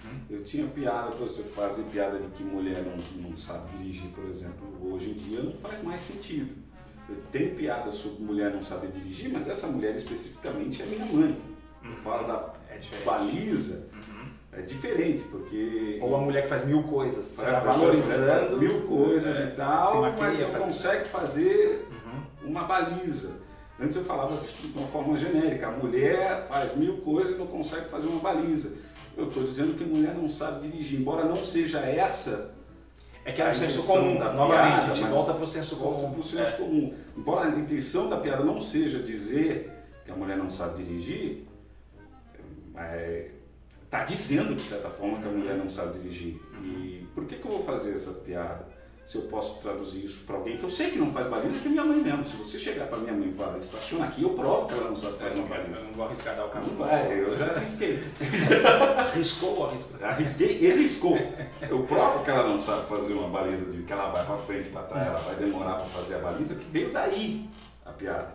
[0.05, 0.21] Uhum.
[0.31, 4.25] Eu tinha piada para você fazer piada de que mulher não, não sabe dirigir, por
[4.25, 4.67] exemplo.
[4.83, 6.55] Hoje em dia não faz mais sentido.
[7.09, 11.37] Eu tenho piada sobre mulher não saber dirigir, mas essa mulher especificamente é minha mãe.
[11.85, 11.97] Eu uhum.
[11.99, 13.89] falo da é baliza.
[13.93, 14.27] Uhum.
[14.53, 15.99] É diferente, porque.
[16.03, 18.57] Ou a mulher que faz mil coisas, você vai valorizando.
[18.57, 22.51] Mil coisas é, e tal, mas não consegue fazer uhum.
[22.51, 23.46] uma baliza.
[23.79, 25.69] Antes eu falava de uma forma genérica.
[25.69, 28.77] A mulher faz mil coisas e não consegue fazer uma baliza.
[29.17, 32.55] Eu estou dizendo que a mulher não sabe dirigir, embora não seja essa.
[33.25, 35.77] É que é o senso comum, da novamente, piada, a gente volta para o senso
[35.77, 35.91] comum.
[35.91, 36.53] Volta para o senso é.
[36.53, 36.95] comum.
[37.17, 39.71] Embora a intenção da piada não seja dizer
[40.05, 41.45] que a mulher não sabe dirigir,
[42.69, 43.31] está é,
[43.91, 46.41] tá dizendo de certa forma que a mulher não sabe dirigir.
[46.63, 48.76] E por que, que eu vou fazer essa piada?
[49.07, 51.69] Se eu posso traduzir isso para alguém que eu sei que não faz baliza, que
[51.69, 52.25] é minha mãe mesmo.
[52.25, 54.97] Se você chegar para minha mãe e falar, estaciona aqui, eu provo que ela não
[54.97, 55.79] sabe fazer uma baliza.
[55.79, 56.67] Eu não vou arriscar dar o carro.
[56.67, 58.01] Não vai, eu já arrisquei.
[58.99, 60.05] Arriscou ou arriscou?
[60.05, 61.17] Arrisquei e riscou.
[61.63, 64.71] Eu provo que ela não sabe fazer uma baliza, de que ela vai para frente,
[64.71, 67.49] para trás, ela vai demorar para fazer a baliza, que veio daí
[67.85, 68.35] a piada.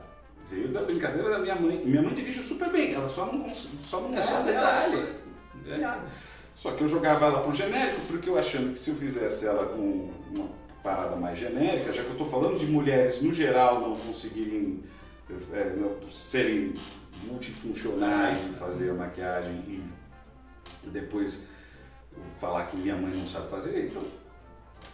[0.49, 1.81] Veio da brincadeira da minha mãe.
[1.84, 3.77] Minha mãe dirige super bem, ela só não consegue.
[3.84, 5.05] Só não é só detalhe.
[5.67, 5.99] É.
[6.55, 9.65] Só que eu jogava ela pro genérico, porque eu achando que se eu fizesse ela
[9.65, 13.96] com uma parada mais genérica, já que eu estou falando de mulheres no geral não
[13.98, 14.84] conseguirem
[15.54, 16.74] é, não, serem
[17.24, 21.48] multifuncionais e fazer a maquiagem e depois
[22.38, 24.04] falar que minha mãe não sabe fazer, então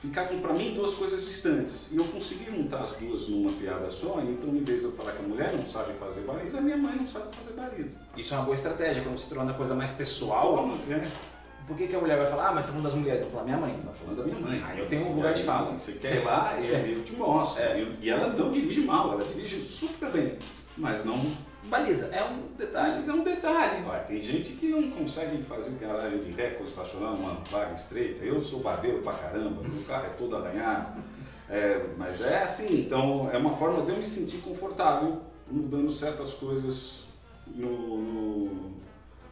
[0.02, 1.88] ficavam para mim duas coisas distantes.
[1.92, 5.14] E eu consegui juntar as duas numa piada só, então em vez de eu falar
[5.14, 8.00] que a mulher não sabe fazer baliza, a minha mãe não sabe fazer baliza.
[8.16, 10.70] Isso é uma boa estratégia, quando se torna a coisa mais pessoal.
[10.90, 11.37] É.
[11.68, 13.22] Por que, que a mulher vai falar, ah, mas você tá falando das mulheres?
[13.22, 13.80] Eu vou falar, minha mãe.
[13.86, 14.64] Tá falando da minha mãe.
[14.66, 15.78] Aí eu tenho um lugar de fala.
[15.78, 17.62] Você quer ir lá, eu te mostro.
[17.62, 17.86] É.
[18.02, 20.38] E ela não dirige mal, ela dirige super bem.
[20.78, 21.20] Mas não.
[21.64, 23.06] Baliza, é um detalhe.
[23.06, 23.84] É um detalhe.
[24.08, 28.24] Tem gente que não consegue fazer garagem de ré estacionar numa vaga estreita.
[28.24, 31.02] Eu sou barbeiro pra caramba, meu carro é todo arranhado.
[31.50, 36.34] É, mas é assim, então é uma forma de eu me sentir confortável mudando certas
[36.34, 37.06] coisas
[37.48, 38.72] no, no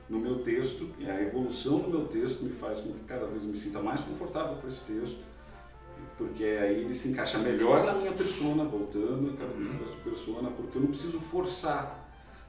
[0.10, 3.44] no meu texto, e a evolução do meu texto me faz com que cada vez
[3.44, 5.20] me sinta mais confortável com esse texto,
[6.18, 9.80] porque aí ele se encaixa melhor na minha persona, voltando para uhum.
[9.82, 12.04] a persona, porque eu não preciso forçar.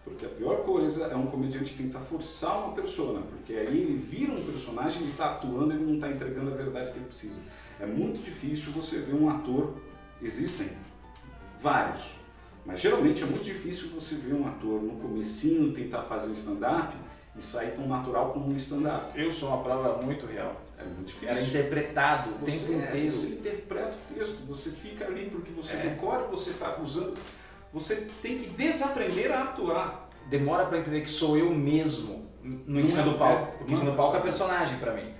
[0.05, 4.33] Porque a pior coisa é um comediante tentar forçar uma persona, porque aí ele vira
[4.33, 7.40] um personagem, ele está atuando, ele não está entregando a verdade que ele precisa.
[7.81, 9.75] É muito difícil você ver um ator,
[10.23, 10.69] existem
[11.61, 12.12] vários,
[12.64, 16.95] mas geralmente é muito difícil você ver um ator no comecinho tentar fazer um stand-up
[17.38, 19.18] e sair tão natural como um stand-up.
[19.18, 20.61] Eu sou uma prova muito real.
[20.79, 21.29] É muito difícil.
[21.29, 23.12] Era interpretado o tempo inteiro.
[23.12, 25.81] Você interpreta o texto, você fica ali porque você é.
[25.81, 27.14] decora, você está usando.
[27.72, 30.09] Você tem que desaprender a atuar.
[30.29, 33.59] Demora para entender que sou eu mesmo no em cima do é, palco.
[33.59, 35.12] Porque em cima do palco é personagem para mim.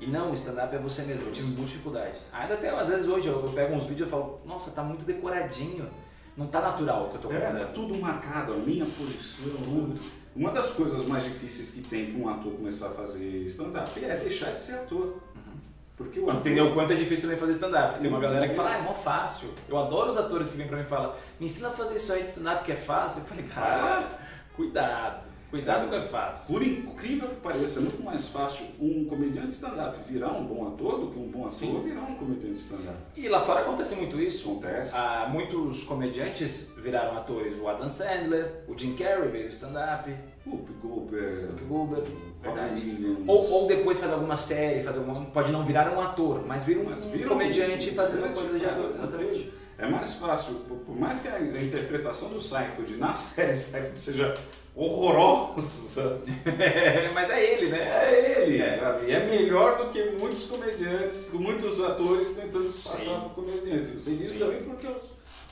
[0.00, 1.28] E não, o stand-up é você mesmo.
[1.28, 2.18] Eu tive muita dificuldade.
[2.32, 5.88] Ainda até, às vezes hoje, eu, pego uns vídeos e falo, nossa, tá muito decoradinho.
[6.36, 7.56] Não tá natural o que eu tô contando.
[7.56, 10.00] É, tá tudo marcado, a minha posição, tudo.
[10.36, 14.16] Uma das coisas mais difíceis que tem para um ator começar a fazer stand-up é
[14.16, 15.20] deixar de ser ator.
[15.34, 15.54] Uhum.
[15.96, 16.40] Porque o ator...
[16.40, 18.00] Entendeu o quanto é difícil também fazer stand-up.
[18.00, 19.50] Tem uma galera que fala, ah, é mó fácil.
[19.68, 22.12] Eu adoro os atores que vêm para mim e falam, me ensina a fazer isso
[22.12, 23.22] aí de stand-up que é fácil.
[23.22, 24.18] Eu falei, cara,
[24.56, 25.23] cuidado.
[25.54, 26.52] Cuidado com é fácil.
[26.52, 30.98] Por incrível que pareça, é muito mais fácil um comediante stand-up virar um bom ator
[30.98, 31.80] do que um bom ator Sim.
[31.80, 32.96] virar um comediante stand-up.
[33.16, 34.50] E lá fora acontece muito isso.
[34.50, 34.92] Acontece.
[34.96, 37.56] Ah, muitos comediantes viraram atores.
[37.56, 40.12] O Adam Sandler, o Jim Carrey veio stand-up.
[40.44, 41.46] O Goldberg.
[41.46, 43.24] Whoopi Goldberg.
[43.28, 46.80] Ou, ou depois faz alguma série, faz alguma, pode não virar um ator, mas vira
[46.80, 48.90] um, mas vira um comediante um, fazendo coisa de ator.
[48.90, 49.52] Exatamente.
[49.76, 50.54] É mais fácil,
[50.86, 54.34] por mais que a interpretação do Seinfeld na série Seinfeld seja
[54.74, 56.22] horrorosa.
[57.14, 57.78] Mas é ele, né?
[57.80, 58.62] É ele.
[58.62, 59.04] É.
[59.06, 63.92] E é melhor do que muitos comediantes, muitos atores tentando se passar por comediante.
[63.92, 64.38] Eu sei disso Sim.
[64.40, 65.00] também porque eu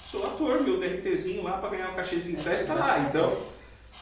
[0.05, 3.07] sou ator, meu DRTzinho lá para ganhar um cachezinho de teste tá lá.
[3.09, 3.39] Então,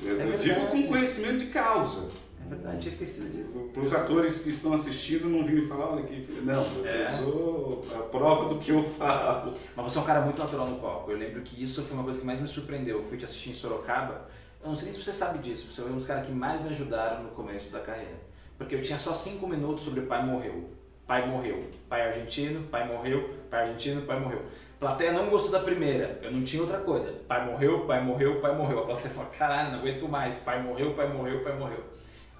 [0.02, 2.08] eu, é digo com conhecimento de causa.
[2.44, 3.70] É verdade, tinha esquecido disso.
[3.72, 7.08] Para os atores que estão assistindo não virem falar, olha aqui, não, eu é.
[7.08, 9.54] sou a prova do que eu falo.
[9.76, 11.10] Mas você é um cara muito natural no palco.
[11.10, 12.98] Eu lembro que isso foi uma coisa que mais me surpreendeu.
[12.98, 14.28] Eu fui te assistir em Sorocaba
[14.62, 16.60] eu não sei nem se você sabe disso, você foi um dos caras que mais
[16.60, 18.20] me ajudaram no começo da carreira.
[18.58, 20.68] Porque eu tinha só cinco minutos sobre pai morreu.
[21.06, 21.64] Pai morreu.
[21.88, 24.42] Pai argentino, pai morreu, pai argentino, pai morreu.
[24.76, 27.10] A plateia não gostou da primeira, eu não tinha outra coisa.
[27.26, 28.80] Pai morreu, pai morreu, pai morreu.
[28.80, 30.40] A plateia falou, caralho, não aguento mais.
[30.40, 31.82] Pai morreu, pai morreu, pai morreu.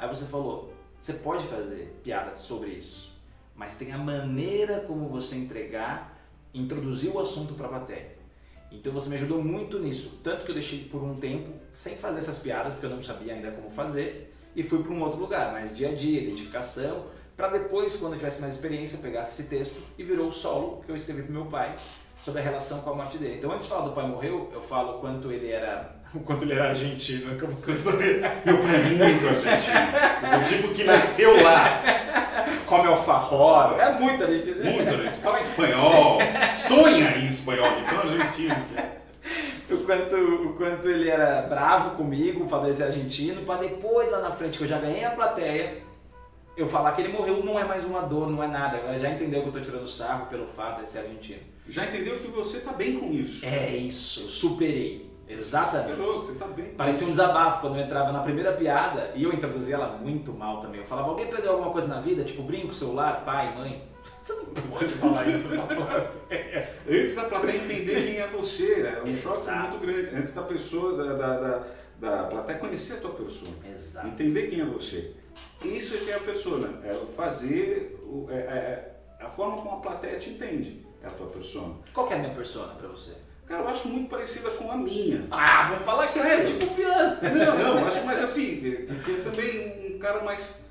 [0.00, 3.14] Aí você falou, você pode fazer piada sobre isso,
[3.54, 6.18] mas tem a maneira como você entregar,
[6.54, 8.16] introduzir o assunto para a plateia.
[8.72, 10.20] Então você me ajudou muito nisso.
[10.24, 13.34] Tanto que eu deixei por um tempo sem fazer essas piadas, porque eu não sabia
[13.34, 17.04] ainda como fazer, e fui para um outro lugar, mais dia a dia, identificação,
[17.36, 20.90] para depois, quando eu tivesse mais experiência, pegar esse texto e virou o solo que
[20.90, 21.76] eu escrevi para meu pai
[22.22, 23.36] sobre a relação com a morte dele.
[23.36, 26.54] Então, antes de falar do pai morreu, eu falo quanto ele era, o quanto ele
[26.54, 27.72] era argentino, como você
[28.44, 30.00] Meu pai é muito argentino.
[30.40, 31.82] O tipo que nasceu lá.
[32.66, 34.64] come alfajor, é muito argentino.
[34.64, 35.22] Muito argentino.
[35.22, 36.18] Fala espanhol.
[36.56, 39.74] Sonha em espanhol, de tão argentino que é.
[39.74, 44.20] o quanto, o quanto ele era bravo comigo, falar dele ser argentino, para depois lá
[44.20, 45.82] na frente, que eu já ganhei a plateia,
[46.56, 48.78] eu falar que ele morreu não é mais uma dor, não é nada.
[48.78, 51.40] Ela já entendeu que eu tô tirando sarro pelo fato de ser argentino.
[51.68, 53.46] Já entendeu que você tá bem com isso.
[53.46, 55.09] É isso, eu superei.
[55.32, 55.90] Exatamente.
[55.96, 59.76] Superou, você tá Parecia um desabafo quando eu entrava na primeira piada e eu introduzia
[59.76, 60.80] ela muito mal também.
[60.80, 62.24] Eu falava, alguém perdeu alguma coisa na vida?
[62.24, 63.88] Tipo, brinco, celular, pai, mãe.
[64.22, 66.70] Você não pode falar isso pra plateia.
[66.88, 69.68] Antes da plateia entender quem é você, é um choque Exato.
[69.76, 70.16] muito grande.
[70.16, 71.66] Antes da pessoa, da, da, da,
[72.00, 73.50] da plateia conhecer a tua pessoa.
[73.70, 74.08] Exato.
[74.08, 75.14] Entender quem é você.
[75.62, 76.80] Isso é que é a persona.
[76.84, 80.84] É fazer o- é, é- é a forma como a plateia te entende.
[81.02, 81.74] É a tua persona.
[81.92, 83.12] Qual que é a minha persona pra você?
[83.50, 85.26] Cara, eu acho muito parecida com a minha.
[85.28, 87.16] Ah, vamos falar que é tipo piano.
[87.20, 90.66] Não, não, eu acho mais assim, que é também um cara mais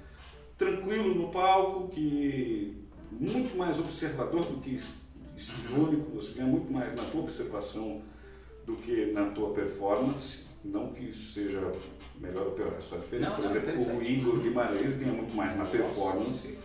[0.58, 4.80] tranquilo no palco, que muito mais observador do que
[5.36, 8.02] histriônico, você ganha muito mais na tua observação
[8.66, 10.46] do que na tua performance.
[10.64, 11.74] Não que isso seja
[12.18, 13.28] melhor ou pior, é só diferente.
[13.28, 14.04] Não, Por não, exemplo, o.
[14.04, 16.58] Igor Guimarães ganha muito mais na performance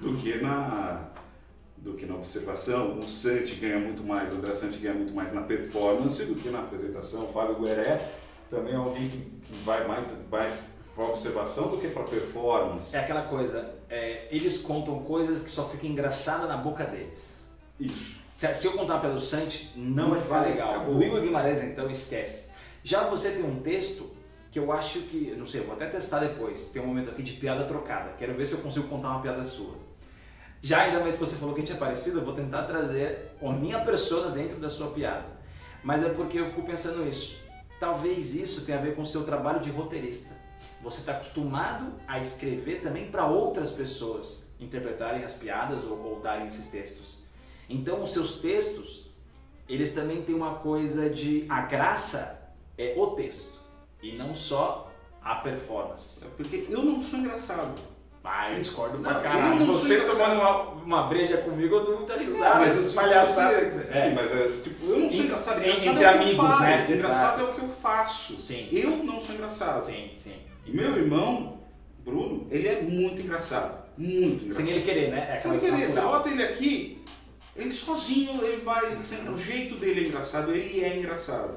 [0.00, 1.10] do que na
[1.88, 2.98] do que na observação.
[2.98, 6.50] O Santi ganha muito mais, o André Santi ganha muito mais na performance do que
[6.50, 7.24] na apresentação.
[7.24, 8.12] O Fábio Gueré
[8.50, 10.60] também é alguém que, que vai mais, mais
[10.94, 12.94] para observação do que para performance.
[12.94, 17.38] É aquela coisa, é, eles contam coisas que só ficam engraçadas na boca deles.
[17.80, 18.20] Isso.
[18.32, 20.84] Se, se eu contar do Santi, não, Não vai ficar legal.
[20.84, 21.02] bom.
[21.02, 22.50] Igor Guimarães, então, esquece.
[22.84, 24.10] Já você tem um texto
[24.50, 26.68] que eu acho que, não sei, eu vou até testar depois.
[26.68, 28.12] Tem um momento aqui de piada trocada.
[28.18, 29.87] Quero ver se eu consigo contar uma piada sua.
[30.60, 33.36] Já ainda mais que você falou que a gente é parecido, eu vou tentar trazer
[33.40, 35.26] a minha persona dentro da sua piada.
[35.82, 37.40] Mas é porque eu fico pensando isso.
[37.78, 40.36] Talvez isso tenha a ver com o seu trabalho de roteirista.
[40.82, 46.48] Você está acostumado a escrever também para outras pessoas interpretarem as piadas ou, ou darem
[46.48, 47.22] esses textos.
[47.68, 49.10] Então, os seus textos,
[49.68, 53.58] eles também têm uma coisa de a graça é o texto
[54.02, 54.90] e não só
[55.22, 56.24] a performance.
[56.24, 57.80] É Porque eu não sou engraçado.
[58.24, 59.64] Ah, eu discordo pra caralho.
[59.66, 62.56] Você tomando uma, uma breja comigo, eu dou muita risada.
[62.60, 63.72] Mas essas eu palhaçadas.
[63.72, 64.12] Sim, É.
[64.14, 65.60] mas é, tipo, eu não sou engraçado.
[65.62, 66.86] engraçado entre é amigos, né?
[66.90, 68.36] Engraçado é o que eu faço.
[68.36, 68.68] Sim.
[68.70, 69.80] Eu não sou engraçado.
[69.82, 70.34] Sim, sim.
[70.66, 71.58] E meu irmão,
[72.04, 73.78] Bruno, ele é muito engraçado.
[73.96, 74.66] Muito engraçado.
[74.66, 75.28] Sem ele querer, né?
[75.32, 77.02] É Sem ele querer, você bota ele aqui,
[77.56, 78.94] ele sozinho, ele vai.
[79.02, 81.54] sem- o jeito dele é engraçado, ele é engraçado.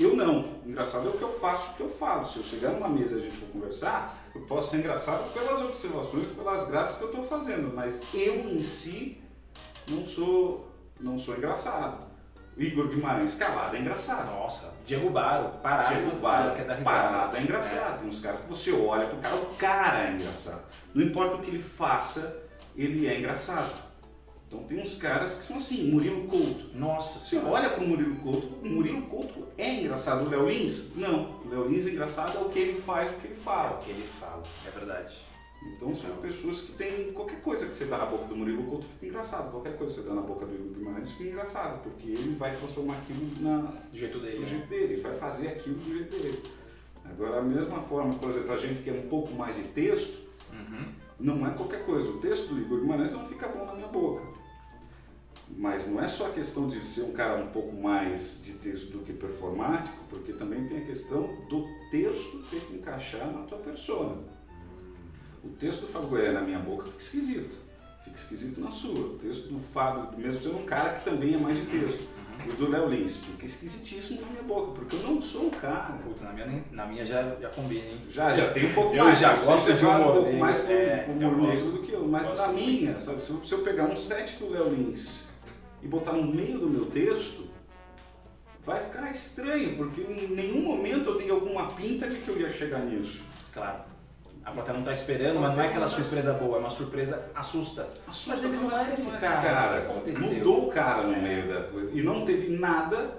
[0.00, 0.54] Eu não.
[0.64, 2.24] Engraçado é o que eu faço, o que eu falo.
[2.24, 5.60] Se eu chegar numa mesa e a gente for conversar, eu posso ser engraçado pelas
[5.60, 9.20] observações, pelas graças que eu estou fazendo, mas eu em si
[9.88, 12.06] não sou, não sou engraçado.
[12.56, 14.26] O Igor Guimarães calado é engraçado.
[14.26, 14.74] Nossa,
[15.12, 15.94] Baro, parado.
[15.94, 17.08] Diego Barra, quer dar risada.
[17.08, 18.00] parado é engraçado.
[18.00, 20.62] Tem uns caras que você olha pro cara, o cara é engraçado.
[20.94, 22.42] Não importa o que ele faça,
[22.76, 23.87] ele é engraçado.
[24.48, 26.74] Então tem uns caras que são assim, Murilo Couto.
[26.74, 30.24] Nossa Você olha pro Murilo Couto, o Murilo Couto é engraçado.
[30.26, 30.90] O Léo Lins?
[30.96, 31.38] Não.
[31.44, 33.40] O Léo Lins é engraçado é o que ele faz, o que ele É o
[33.40, 33.78] fala.
[33.78, 35.14] que ele fala, é verdade.
[35.76, 37.12] Então são pessoas que têm.
[37.12, 39.50] Qualquer coisa que você dá na boca do Murilo Couto fica engraçado.
[39.50, 41.82] Qualquer coisa que você dá na boca do Igor Guimarães fica engraçado.
[41.82, 43.58] Porque ele vai transformar aquilo na,
[43.90, 44.36] Do jeito dele.
[44.36, 44.46] do né?
[44.46, 46.42] jeito dele, ele vai fazer aquilo do jeito dele.
[47.04, 50.26] Agora, a mesma forma, por exemplo, a gente que é um pouco mais de texto,
[50.52, 50.86] Uhum.
[51.20, 52.08] não é qualquer coisa.
[52.08, 54.22] O texto do Igor Guimarães não fica bom na minha boca.
[55.56, 58.92] Mas não é só a questão de ser um cara um pouco mais de texto
[58.92, 63.58] do que performático, porque também tem a questão do texto ter que encaixar na tua
[63.58, 64.16] persona.
[65.42, 67.56] O texto do Fábio Goiás na minha boca fica esquisito.
[68.04, 68.98] Fica esquisito na sua.
[68.98, 72.06] O texto do Fábio, mesmo sendo um cara que também é mais de texto.
[72.48, 75.94] O do Léo Lins fica esquisitíssimo na minha boca, porque eu não sou o cara.
[76.04, 78.00] Putz, na minha, na minha já, já combina, hein?
[78.10, 79.18] Já, já tem um pouco Eu mais.
[79.18, 82.06] já você gosto de um pouco mais pro, é, eu humor negro do que eu.
[82.06, 83.20] Mas na minha, sabe?
[83.22, 85.27] Se eu, se eu pegar um set do Léo Lins
[85.82, 87.48] e botar no meio do meu texto,
[88.64, 92.50] vai ficar estranho, porque em nenhum momento eu dei alguma pinta de que eu ia
[92.50, 93.22] chegar nisso.
[93.52, 93.80] Claro.
[94.44, 97.88] A plateia não tá esperando, mas não é aquela surpresa boa, é uma surpresa assusta.
[98.06, 99.78] Assusta, Mas ele não era esse é cara.
[99.78, 100.22] Aconteceu?
[100.22, 101.90] Mudou o cara no meio da coisa.
[101.92, 103.18] E não teve nada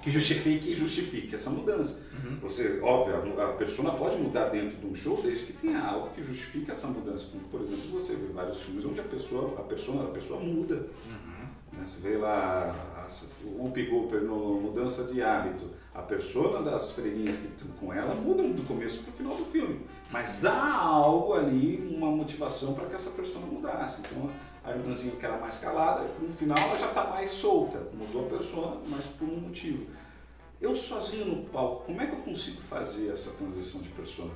[0.00, 0.68] Que justifique.
[0.68, 2.00] que justifique essa mudança.
[2.12, 2.38] Uhum.
[2.42, 6.10] Você, óbvio, a a persona pode mudar dentro de um show desde que tenha algo
[6.10, 7.26] que justifique essa mudança.
[7.32, 10.74] Como, por exemplo, você vê vários filmes onde a pessoa, a persona, a pessoa muda.
[10.74, 11.17] Uhum.
[11.78, 11.86] Né?
[11.86, 12.74] Você vê lá
[13.44, 15.70] o Whoopi Goldberg no Mudança de Hábito.
[15.94, 19.44] A persona das freirinhas que estão com ela mudam do começo para o final do
[19.44, 19.86] filme.
[20.10, 24.00] Mas há algo ali, uma motivação para que essa persona mudasse.
[24.00, 24.30] Então
[24.62, 27.78] a irmãzinha que era mais calada, no final ela já está mais solta.
[27.94, 29.86] Mudou a persona, mas por um motivo.
[30.60, 34.32] Eu sozinho no palco, como é que eu consigo fazer essa transição de persona?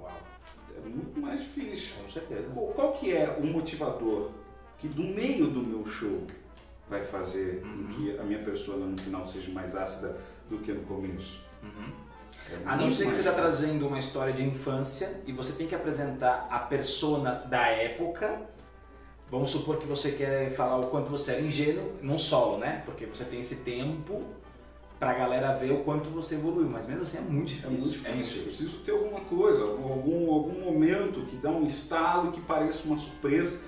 [0.00, 0.10] Uau.
[0.74, 1.92] É muito mais difícil.
[2.02, 2.48] Com certeza.
[2.52, 4.30] Qual, qual que é o motivador
[4.82, 6.26] que do meio do meu show
[6.90, 7.86] vai fazer Uhum.
[7.86, 10.18] com que a minha persona no final seja mais ácida
[10.50, 11.40] do que no começo?
[11.62, 11.92] Uhum.
[12.50, 15.66] É A não ser que você está trazendo uma história de infância e você tem
[15.68, 18.42] que apresentar a persona da época.
[19.30, 22.82] Vamos supor que você quer falar o quanto você era ingênuo, num solo, né?
[22.84, 24.22] Porque você tem esse tempo
[24.98, 26.68] pra galera ver o quanto você evoluiu.
[26.68, 27.70] Mas mesmo assim é muito É difícil.
[27.70, 28.36] muito difícil.
[28.38, 32.86] Eu preciso ter alguma coisa, algum, algum momento que dá um estalo e que pareça
[32.86, 33.62] uma surpresa,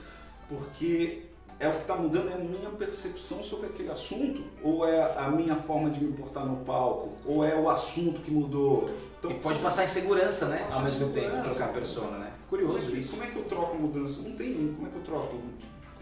[0.48, 1.22] porque
[1.58, 5.30] é o que está mudando, é a minha percepção sobre aquele assunto, ou é a
[5.30, 8.84] minha forma de me portar no palco, ou é o assunto que mudou.
[9.18, 10.66] Então, E pode passar insegurança, né?
[10.70, 12.32] Ao mesmo tempo, trocar a persona, né?
[12.50, 13.10] Como é, Curioso que, isso.
[13.10, 14.22] como é que eu troco a mudança?
[14.22, 15.36] Não tem, como é que eu troco?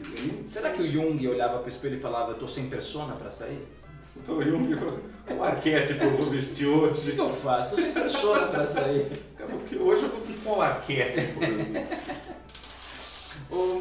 [0.00, 0.86] É Será que o.
[0.86, 3.66] Jung olhava pro espelho e falava, eu tô sem persona pra sair?
[4.16, 4.74] Então o Jung
[5.26, 7.18] qual arquétipo eu vou vestir O que, hoje?
[7.18, 7.76] eu faço?
[7.76, 9.10] Tô sem persona pra sair.
[9.38, 11.40] Cara, hoje eu vou com qual arquétipo?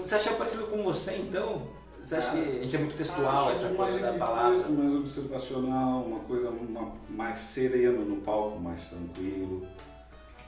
[0.03, 1.67] Você acha parecido com você, então?
[2.03, 4.55] Você acha Cara, que a gente é muito textual, Ah, essa coisa da palavra?
[4.55, 9.65] texto, mais observacional, uma coisa uma- mais sereno no palco, mais tranquilo.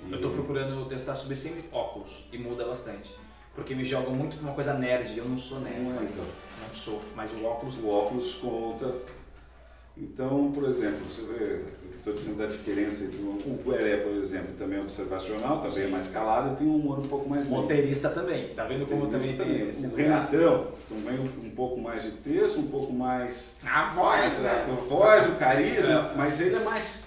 [0.06, 3.16] E- Eu tô procurando testar sobre sempre óculos e muda bastante.
[3.56, 5.80] Porque me jogam muito pra uma coisa nerd, eu não sou nerd.
[5.80, 6.26] Não é, então.
[6.68, 7.78] Não sou, mas o óculos.
[7.78, 8.96] O óculos conta.
[9.96, 11.64] Então, por exemplo, você vê,
[12.04, 15.86] estou dizendo da diferença entre o o Gueré, por exemplo, também é observacional, também é
[15.86, 15.92] Sim.
[15.92, 17.62] mais calado e tem um humor um pouco mais leve.
[17.62, 19.96] Roteirista também, tá vendo como também tem esse O?
[19.96, 23.56] Renatão também um, um pouco mais de texto, um pouco mais.
[23.66, 24.66] A voz, mais, né?
[24.70, 26.18] A voz, o carisma, É.
[26.18, 27.06] mas ele é mais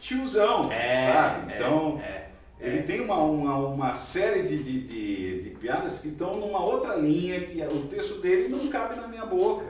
[0.00, 1.52] tiozão, É, sabe?
[1.52, 2.00] é, Então.
[2.02, 2.20] é,
[2.60, 6.94] Ele tem uma, uma, uma série de, de, de, de piadas que estão numa outra
[6.96, 9.64] linha, que o texto dele não cabe na minha boca.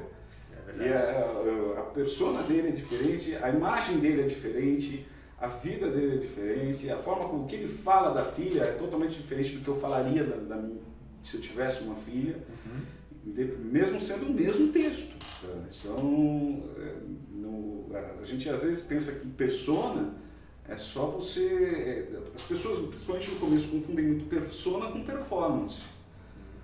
[0.80, 5.06] E a, a, persona dele é diferente, a imagem dele é diferente,
[5.38, 9.16] a vida dele é diferente, a forma como que ele fala da filha é totalmente
[9.16, 10.80] diferente do que eu falaria da, da minha-
[11.24, 13.58] se eu tivesse uma filha, Uhum.
[13.70, 15.16] mesmo sendo o mesmo texto.
[15.68, 16.94] Então, é,
[17.32, 17.86] no-
[18.20, 20.14] a gente às vezes pensa que persona
[20.68, 21.44] é só você.
[22.14, 25.82] é, as pessoas, principalmente no começo, confundem muito persona com performance.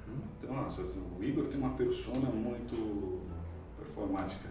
[0.08, 0.14] Uhum.
[0.42, 3.15] Então, nossa, o Igor tem uma persona muito
[3.96, 4.48] performática.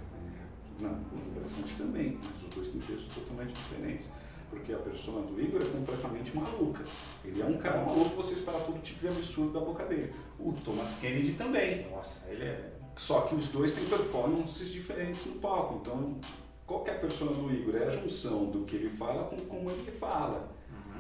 [0.80, 4.12] Não, o interessante também, mas os dois têm textos totalmente diferentes.
[4.50, 6.84] Porque a persona do Igor é completamente maluca.
[7.24, 10.14] Ele é um cara maluco, você espera todo tipo de absurdo da boca dele.
[10.40, 11.90] O Thomas Kennedy também.
[11.90, 12.72] Nossa, ele é.
[12.96, 15.80] Só que os dois têm performances diferentes no palco.
[15.82, 16.18] Então,
[16.66, 20.55] qualquer persona do Igor é a junção do que ele fala com como ele fala.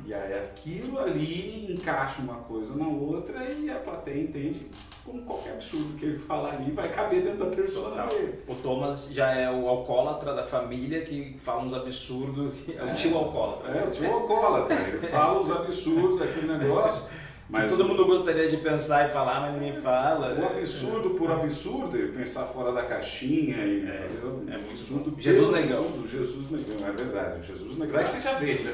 [0.05, 4.67] E aí aquilo ali encaixa uma coisa na outra e a plateia entende
[5.03, 8.43] como qualquer absurdo que ele falar ali vai caber dentro da persona dele.
[8.47, 12.53] O Thomas já é o alcoólatra da família que fala uns absurdos.
[12.69, 13.71] É o tio alcoólatra.
[13.71, 17.09] É, o tio alcoólatra, ele fala os absurdos, aquele negócio,
[17.47, 20.33] mas todo mundo gostaria de pensar e falar, mas ninguém fala.
[20.33, 20.47] o né?
[20.57, 25.15] absurdo por absurdo, ele pensar fora da caixinha e É, fazer o é absurdo.
[25.19, 26.03] Jesus Negão.
[26.05, 27.45] Jesus Negão, é verdade.
[27.47, 27.99] Jesus Negão.
[27.99, 28.73] Aí você já vê, né?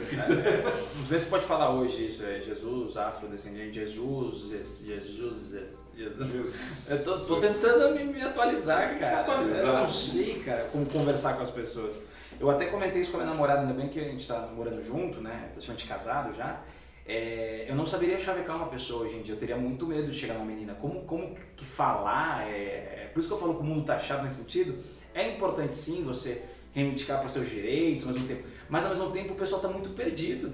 [0.96, 4.52] Não sei se pode falar hoje isso, é Jesus, afrodescendente, Jesus,
[4.86, 6.90] Jesus, Jesus.
[6.90, 9.22] Eu tô, tô tentando me, me atualizar, que se cara.
[9.22, 9.66] atualizar.
[9.66, 12.02] Eu não sei, cara, como conversar com as pessoas.
[12.40, 14.82] Eu até comentei isso com a minha namorada, ainda bem que a gente tá morando
[14.82, 15.50] junto, né?
[15.52, 16.62] Praticamente casado já.
[17.06, 20.18] É, eu não saberia chavecar uma pessoa hoje em dia, eu teria muito medo de
[20.18, 20.76] chegar numa menina.
[20.76, 22.48] Como, como que falar?
[22.48, 24.84] É, por isso que eu falo que o mundo tá chato nesse sentido.
[25.14, 29.34] É importante sim você reivindicar para seus direitos, ao mesmo tempo, mas ao mesmo tempo
[29.34, 30.54] o pessoal tá muito perdido.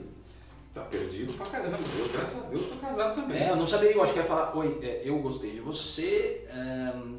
[0.73, 1.77] Tá perdido pra caramba.
[1.97, 3.43] Eu, graças a Deus, tô casado também.
[3.43, 6.45] É, eu não saberia, eu acho que ia falar, oi, é, eu gostei de você,
[6.51, 7.17] ahn,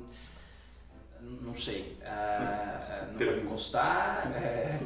[1.43, 4.79] não sei, ah, não vai me encostar, é,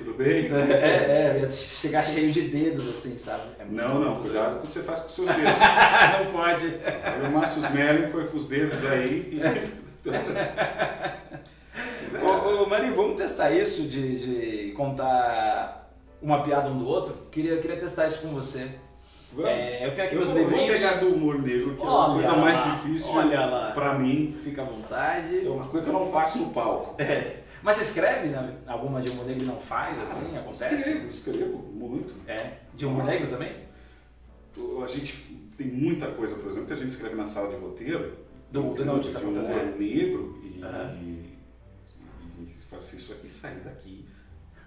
[0.00, 0.46] Tudo bem?
[0.46, 3.42] é, é, ia chegar cheio de dedos assim, sabe?
[3.58, 5.60] É muito- Não, não, muito cuidado com o que você faz com os seus dedos.
[6.24, 6.66] não pode.
[7.26, 9.40] O Márcio Smelling foi com os dedos aí.
[12.12, 14.18] É, Ô, ô Mari, vamos testar isso de,
[14.66, 15.90] de contar
[16.20, 17.14] uma piada um do outro?
[17.30, 18.66] Queria, queria testar isso com você.
[19.32, 19.50] vamos.
[19.50, 21.90] É, eu tenho aqui Eu meus vou, vou pegar do humor negro, que é a
[21.90, 23.70] Olha coisa lá, mais difícil olha lá.
[23.72, 24.34] pra mim.
[24.42, 25.46] Fica à vontade.
[25.46, 27.00] É uma coisa que eu não faço no palco.
[27.00, 27.39] É.
[27.62, 28.58] Mas você escreve né?
[28.66, 30.36] alguma de humor negro e não faz, assim?
[30.36, 30.74] Acontece?
[30.74, 32.14] Escrevo, escrevo muito.
[32.26, 32.58] É.
[32.74, 33.12] De humor Nossa.
[33.12, 33.56] negro também?
[34.82, 35.16] A gente
[35.56, 38.18] tem muita coisa, por exemplo, que a gente escreve na sala de roteiro
[38.50, 39.44] Do, do tá de um contando.
[39.44, 40.98] humor negro e, Aham.
[41.02, 41.04] e,
[42.40, 44.08] e, e se isso aqui sair daqui,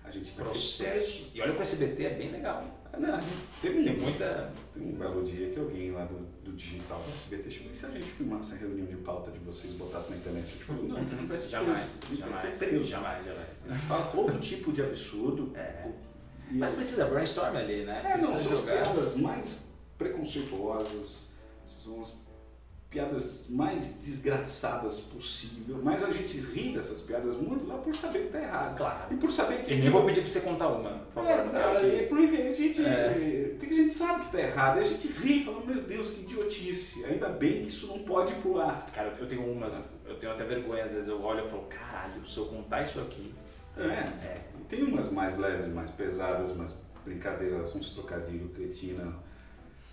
[0.03, 1.31] a gente vai ser Processo.
[1.33, 2.82] E olha que o SBT é bem legal.
[2.97, 3.19] Não,
[3.61, 4.51] teve Tem muita.
[4.73, 7.85] tem um belo dia que alguém lá do, do digital do SBT chegou e se
[7.87, 10.47] a gente filmasse a reunião de pauta de vocês e botasse na internet?
[10.51, 11.79] Gente falou, não, gente vai ser jamais.
[11.79, 12.57] preso, gente vai Jamais.
[12.59, 12.85] ser preso.
[12.85, 13.47] Jamais, jamais.
[13.67, 15.51] A gente fala todo tipo de absurdo.
[15.55, 15.91] É.
[16.51, 18.01] E Mas precisa brainstorm ali, né?
[18.05, 19.63] É, não, Precisa são as piadas mais
[19.97, 21.29] preconceituosas,
[21.65, 22.11] são as
[22.93, 28.31] piadas mais desgraçadas possível, mas a gente ri dessas piadas muito lá por saber que
[28.31, 28.77] tá errado.
[28.77, 29.13] Claro.
[29.13, 29.73] E por saber que.
[29.73, 31.29] E nem vou pedir pra você contar uma, por favor.
[31.31, 33.55] É, não é, porque a gente, É.
[33.57, 36.11] porque a gente sabe que tá errado, e a gente ri e fala, meu Deus,
[36.11, 37.03] que idiotice.
[37.05, 38.85] Ainda bem que isso não pode ir pro ar.
[38.93, 42.25] Cara, eu tenho umas, eu tenho até vergonha, às vezes eu olho e falo, caralho,
[42.27, 43.33] se eu contar isso aqui.
[43.75, 43.81] É.
[43.81, 44.41] É.
[44.69, 46.71] Tem umas mais leves, mais pesadas, mais
[47.03, 49.13] brincadeiras, uns trocadilho, cretina,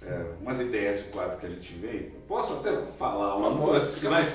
[0.02, 2.10] é, umas ideias de quadro que a gente vê.
[2.26, 4.28] Posso até falar uma coisa à mais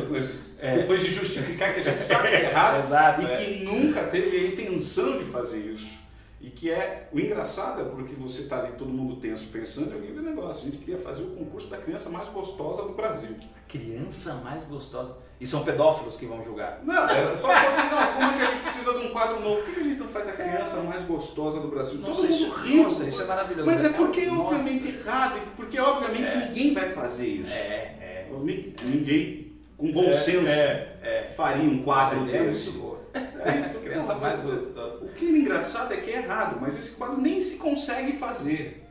[0.00, 0.78] depois, É.
[0.78, 3.36] depois de justificar que a gente sabe que é errado Exato, e é.
[3.36, 6.06] que nunca teve a intenção de fazer isso.
[6.40, 10.16] E que é o engraçado é porque você está ali todo mundo tenso pensando, vi
[10.18, 13.30] o negócio, a gente queria fazer o concurso da criança mais gostosa do Brasil.
[13.56, 15.16] A criança mais gostosa.
[15.38, 16.80] E são pedófilos que vão julgar.
[16.82, 19.40] Não, é só, só assim, não, como é que a gente precisa de um quadro
[19.40, 19.62] novo?
[19.62, 22.00] Por que a gente não faz a criança mais gostosa do Brasil?
[22.02, 22.82] Todo mundo rindo.
[22.84, 23.66] nossa, isso é maravilhoso.
[23.66, 24.42] Mas é porque é Nossa.
[24.54, 26.46] obviamente errado, porque obviamente É.
[26.46, 27.52] ninguém vai fazer isso.
[27.52, 28.28] É, é.
[28.42, 31.32] Ni- Ninguém com bom É, senso É, é.
[31.36, 32.82] faria um quadro é desse.
[33.12, 35.04] É, Criança não, mais gostosa.
[35.04, 38.85] O que é engraçado é que é errado, mas esse quadro nem se consegue fazer.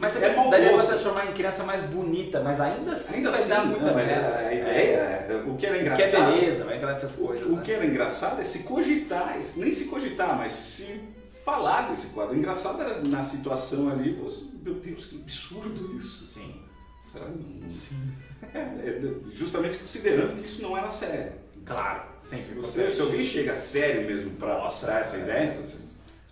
[0.00, 0.88] Mas você É é daria pra gosto.
[0.88, 4.36] transformar em criança mais bonita, mas ainda assim Ainda vai assim, dar muita não, merda.
[4.38, 6.32] a ideia, é, o que era O que é engraçado.
[6.32, 7.46] beleza, vai entrar nessas coisas.
[7.46, 7.62] o né?
[7.62, 11.00] que era engraçado é se cogitar, nem se cogitar, mas se
[11.44, 12.34] falar desse quadro.
[12.34, 16.26] O engraçado era na situação ali, você, meu Deus, que absurdo isso.
[16.26, 16.54] Sim.
[17.02, 17.34] Sabe?
[18.54, 18.98] É,
[19.34, 21.32] justamente considerando que isso não era sério.
[21.66, 22.54] Claro, Se, sempre.
[22.54, 25.20] você, se alguém chega sério mesmo para Nossa, dar essa é.
[25.20, 25.76] ideia, você,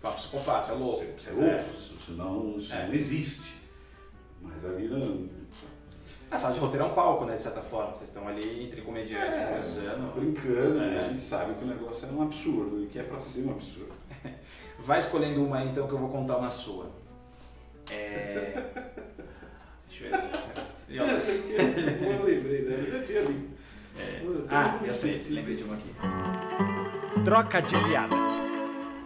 [0.01, 1.05] fala psicopata, você é louco.
[1.17, 2.87] você é louco, isso não, isso É.
[2.87, 3.58] não existe.
[4.41, 5.27] Mas ali não.
[6.31, 7.93] A sala de roteiro é um palco, né, de certa forma.
[7.93, 10.13] Vocês estão ali entre comediantes É, conversando.
[10.13, 10.99] brincando, É.
[10.99, 13.51] a gente sabe que o negócio é um absurdo e que é para ser um
[13.51, 13.93] absurdo.
[14.79, 16.91] Vai escolhendo uma aí, então que eu vou contar uma sua.
[17.91, 18.53] É...
[19.89, 20.29] Deixa eu ver.
[20.89, 23.49] Eu lembrei dela, eu já tinha lido.
[23.97, 24.21] é...
[24.49, 25.89] Ah, eu sei, lembrei de uma aqui.
[27.23, 28.15] Troca de piada.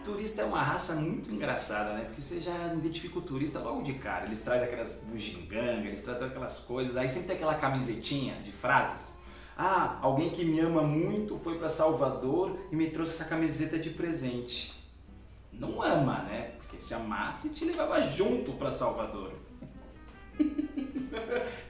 [0.03, 2.05] Turista é uma raça muito engraçada, né?
[2.05, 4.25] Porque você já identifica o turista logo de cara.
[4.25, 6.97] Eles trazem aquelas bugiganga, eles trazem aquelas coisas.
[6.97, 9.19] Aí sempre tem aquela camisetinha de frases.
[9.57, 13.91] Ah, alguém que me ama muito foi para Salvador e me trouxe essa camiseta de
[13.91, 14.73] presente.
[15.53, 16.53] Não ama, né?
[16.57, 19.31] Porque se amasse, te levava junto para Salvador.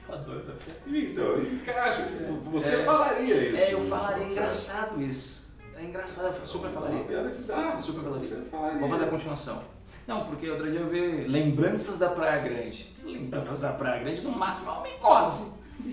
[0.08, 0.80] adoro essa piada.
[0.86, 2.06] Então, encaixa.
[2.06, 2.84] tipo, Você É.
[2.84, 3.62] falaria isso.
[3.62, 5.43] É, eu falaria, é engraçado isso.
[5.76, 6.96] É engraçado, eu super É falaria.
[6.96, 7.78] uma piada que dá.
[7.78, 8.78] Super falaria.
[8.78, 9.62] Vou fazer a continuação.
[10.06, 12.94] Não, porque outro dia eu vi Lembranças da Praia Grande.
[13.04, 15.52] Lembranças da Praia Grande, no máximo, é uma micose.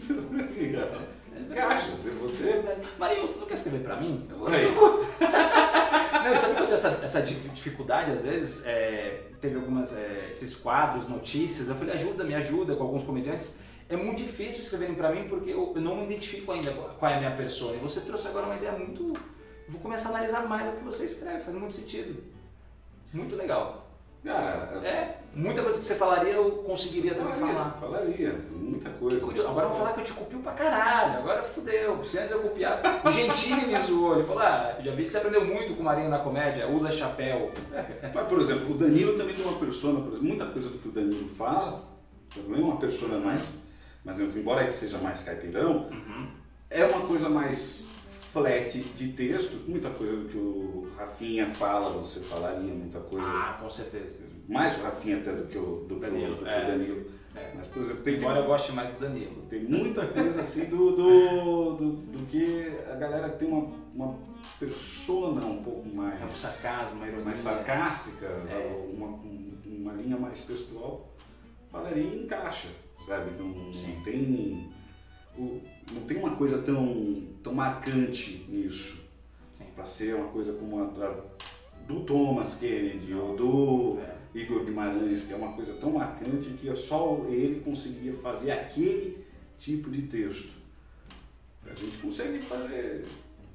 [1.50, 1.92] Encaixa.
[2.02, 2.62] Se você.
[3.00, 4.28] Marinho, você não quer escrever pra mim?
[4.48, 4.72] Aí.
[6.24, 10.28] Não, sabe que eu tenho essa, essa dif- dificuldade, às vezes, é, teve algumas, é,
[10.30, 13.58] esses quadros, notícias, eu falei, ajuda, me ajuda com alguns comediantes.
[13.90, 17.12] É muito difícil escreverem pra mim porque eu, eu não me identifico ainda qual qual
[17.12, 17.76] é a minha persona.
[17.76, 19.14] E você trouxe agora uma ideia muito...
[19.72, 22.22] Vou começar a analisar mais o que você escreve, faz muito sentido.
[23.14, 23.88] Muito legal.
[24.24, 27.72] Cara, É, muita coisa que você falaria eu conseguiria também falar.
[27.80, 28.36] falaria.
[28.52, 29.20] Muita Que coisa.
[29.20, 29.50] curioso.
[29.50, 31.18] Agora eu vou falar que eu te copio pra caralho.
[31.20, 32.04] Agora fudeu.
[32.06, 32.82] Se antes eu copiar.
[33.04, 34.16] O Gentili me zoou.
[34.18, 36.68] Ele falou: Ah, já vi que você aprendeu muito com o Marinho na comédia.
[36.70, 37.52] Usa chapéu.
[38.14, 40.88] Mas, por exemplo, o Danilo também tem uma persona, por exemplo, muita coisa do que
[40.90, 41.84] o Danilo fala,
[42.36, 43.64] também é uma persona mais,
[44.06, 45.90] mas embora ele seja mais caipirão,
[46.70, 47.90] é uma coisa mais
[48.32, 53.28] flat de texto, muita coisa do que o Rafinha fala, você falaria, muita coisa.
[53.28, 54.20] Ah, com certeza.
[54.48, 56.66] Mais o Rafinha até do que o, do Danilo, do é.
[56.66, 57.06] Danilo.
[57.36, 57.52] É.
[57.56, 59.42] Mas, por exemplo, tem, tem, Embora eu goste mais do Danilo.
[59.50, 64.16] tem muita coisa assim do, do, do, do que a galera que tem uma, uma
[64.60, 67.26] persona um pouco mais É um sarcasmo, uma ironia.
[67.26, 68.86] mais sarcástica, É.
[68.94, 71.10] uma, um- uma linha mais textual,
[71.72, 72.68] falaria em encaixa,
[73.08, 73.32] sabe?
[73.40, 74.70] Não, não tem
[75.38, 75.62] o-
[75.94, 79.02] não tem uma coisa tão, tão marcante nisso,
[79.76, 81.16] para ser uma coisa como a, a
[81.88, 84.22] do Thomas Kennedy ou do É.
[84.34, 89.26] Igor Guimarães, que é uma coisa tão marcante que só ele conseguiria fazer aquele
[89.58, 90.50] tipo de texto.
[91.70, 93.06] A gente consegue fazer.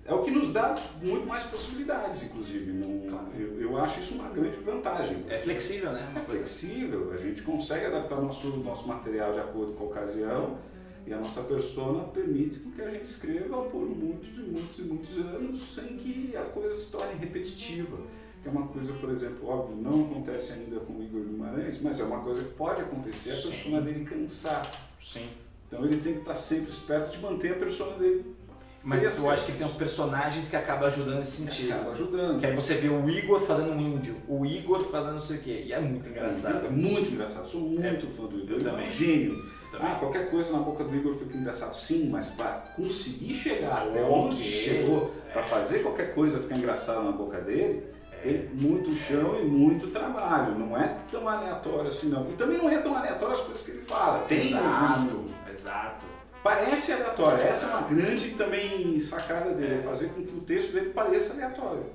[0.04, 2.72] É o que nos dá muito mais possibilidades, inclusive.
[2.72, 3.26] Não, Claro.
[3.36, 5.24] eu, eu acho isso uma grande vantagem.
[5.28, 6.12] É flexível, né?
[6.14, 10.58] É flexível, a gente consegue adaptar nosso, nosso material de acordo com a ocasião
[11.06, 15.16] E a nossa persona permite que a gente escreva por muitos e muitos e muitos
[15.18, 17.98] anos sem que a coisa se torne repetitiva.
[18.42, 22.00] Que é uma coisa, por exemplo, óbvio, não acontece ainda com o Igor Guimarães, mas
[22.00, 23.48] é uma coisa que pode acontecer a Sim.
[23.48, 24.68] persona dele cansar.
[25.00, 25.28] Sim.
[25.68, 28.34] Então ele tem que estar sempre esperto de manter a persona dele.
[28.82, 31.72] Mas eu acho que tem uns personagens que acabam ajudando nesse sentido.
[31.72, 32.38] Acaba ajudando.
[32.38, 35.40] Que aí você vê o Igor fazendo um índio, o Igor fazendo não sei o
[35.40, 35.64] quê.
[35.66, 36.66] E é muito engraçado.
[36.66, 38.52] É muito engraçado, sou muito fã do Igor.
[38.52, 38.88] eu é também.
[38.88, 39.44] gênio.
[39.76, 39.92] Também.
[39.92, 41.74] Ah, qualquer coisa na boca do Igor fica engraçado.
[41.74, 44.04] Sim, mas para conseguir chegar até Ok.
[44.10, 45.32] onde chegou, É.
[45.32, 48.16] para fazer qualquer coisa ficar engraçado na boca dele, É.
[48.28, 50.58] tem muito chão e muito trabalho.
[50.58, 52.28] Não é tão aleatório assim, não.
[52.30, 54.20] E também não é tão aleatório as coisas que ele fala.
[54.20, 56.06] Tem Exato, exato.
[56.42, 57.42] Parece aleatório.
[57.44, 61.32] Essa é uma grande também sacada dele, é fazer com que o texto dele pareça
[61.34, 61.86] aleatório.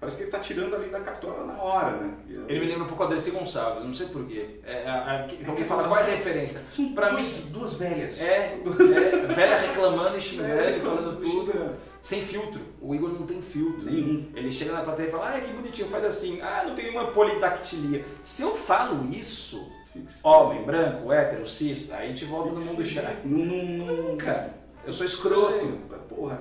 [0.00, 2.14] Parece que ele está tirando ali da cartola na hora, né?
[2.48, 4.60] Ele me lembra um pouco a Dercy Gonçalves, não sei porquê.
[4.64, 6.62] É, é, que- Então, que fala qual é a referência?
[6.70, 8.22] São Pra duas, mim- duas velhas.
[8.22, 11.50] É, Duas é, velha reclamando e xingando É, e falando tudo.
[11.52, 11.74] xingando.
[12.00, 12.60] Sem filtro.
[12.80, 13.84] O Igor não tem filtro.
[13.90, 14.30] Nenhum.
[14.36, 16.40] Ele chega na plateia e fala, ah, que bonitinho, faz assim.
[16.40, 18.04] Ah, não tem nenhuma polidactilia.
[18.22, 19.72] Se eu falo isso,
[20.22, 22.82] homem, branco, hétero, cis, aí a gente volta no mundo
[23.24, 24.54] não, nunca.
[24.86, 25.66] Eu sou escroto.
[26.08, 26.40] Porra.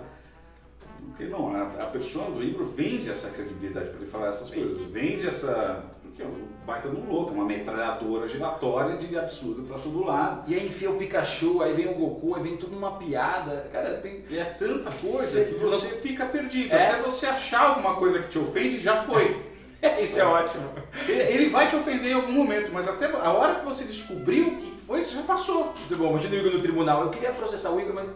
[1.06, 4.80] Porque não, a, a pessoa do Igor vende essa credibilidade para ele falar essas coisas.
[4.92, 5.84] Vende essa.
[6.04, 10.44] Porque é um baita de um louco, uma metralhadora giratória de absurdo para todo lado.
[10.52, 13.70] E aí enfia o Pikachu, aí vem o Goku, aí vem tudo numa piada.
[13.72, 14.24] Cara, tem.
[14.30, 16.74] E é tanta coisa que cê você fica perdido.
[16.74, 16.90] É.
[16.90, 19.48] Até você achar alguma coisa que te ofende, já foi.
[20.02, 20.70] Isso é ótimo.
[21.08, 24.56] Ele vai te ofender em algum momento, mas até a hora que você descobriu o
[24.58, 25.74] que foi, você já passou.
[25.84, 27.04] Isso é bom, imagina o Igor no tribunal.
[27.04, 28.08] Eu queria processar o Igor, mas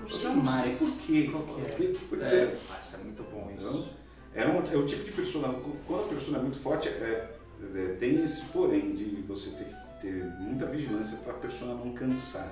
[0.00, 0.78] não sei não mais.
[0.78, 1.30] sei por quê.
[1.30, 2.20] Qual que é?
[2.22, 3.68] É, nossa, é muito bom isso.
[3.68, 4.00] Então,
[4.34, 5.48] é, um, é o tipo de persona,
[5.86, 7.36] quando a persona é muito forte, é,
[7.74, 11.92] é, tem esse porém de você ter que ter muita vigilância para a persona não
[11.92, 12.50] cansar.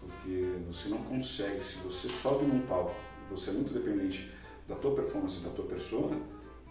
[0.00, 2.94] Porque você não consegue, se você sobe num palco,
[3.30, 4.30] você é muito dependente
[4.68, 6.16] da tua performance, da tua persona,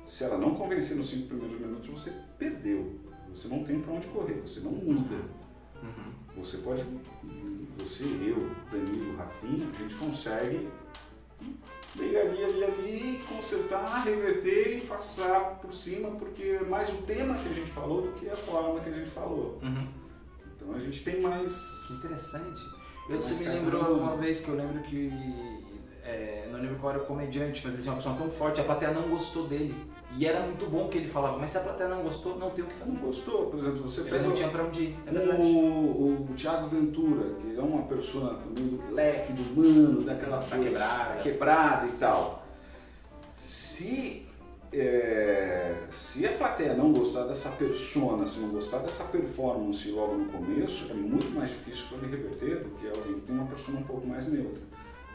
[0.06, 3.00] se ela não convencer nos cinco primeiros minutos, você perdeu.
[3.30, 5.16] Você não tem para onde correr, você não muda.
[5.82, 6.42] Uhum.
[6.42, 6.84] Você pode,
[7.78, 10.70] você, eu, Danilo, Rafinha, a gente consegue
[11.98, 17.36] ir ali, ali, ali, consertar, reverter e passar por cima, porque é mais o tema
[17.36, 19.60] que a gente falou do que a forma que a gente falou.
[19.62, 19.88] Uhum.
[20.56, 21.86] Então a gente tem mais.
[21.88, 22.62] Que interessante.
[23.10, 25.12] Eu, você me lembrou uma vez que eu lembro que.
[26.04, 28.64] é, não lembro qual era o comediante, mas ele tinha uma pessoa tão forte, a
[28.64, 29.76] plateia não gostou dele.
[30.18, 32.64] E era muito bom que ele falava, mas se a plateia não gostou, não tem
[32.64, 32.98] o que Não fazer.
[33.00, 34.98] gostou, por exemplo, você Ele pega não tinha pra onde ir.
[35.06, 35.42] É verdade.
[35.42, 40.56] o, o Thiago Ventura, que é uma persona também do leque, do humano, daquela Tá
[40.56, 41.04] coisa, quebrada.
[41.16, 42.46] tá quebrada e tal.
[43.36, 44.26] Se,
[44.72, 50.26] é, se a plateia não gostar dessa persona, se não gostar dessa performance logo no
[50.32, 53.80] começo, é muito mais difícil para ele reverter do que alguém que tem uma persona
[53.80, 54.62] um pouco mais neutra.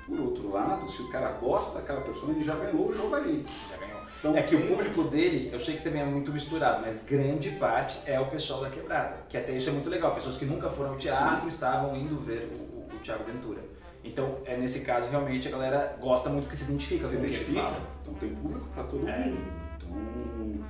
[0.06, 3.46] Por outro lado, se o cara gosta daquela persona, ele já ganhou o jogo ali.
[3.70, 3.89] Já ganhou.
[4.20, 7.52] Então, É que o público dele, eu sei que também é muito misturado, mas grande
[7.52, 9.16] parte é o pessoal da quebrada.
[9.28, 10.14] Que até isso é muito legal.
[10.14, 13.62] Pessoas que nunca foram ao teatro estavam indo ver o, o, o Thiago Ventura.
[14.04, 17.28] Então, é nesse caso, realmente, a galera gosta muito porque se identifica se com que
[17.28, 17.72] identifica.
[18.02, 19.18] Então tem público para todo É.
[19.24, 19.38] mundo.
[19.78, 20.66] Então,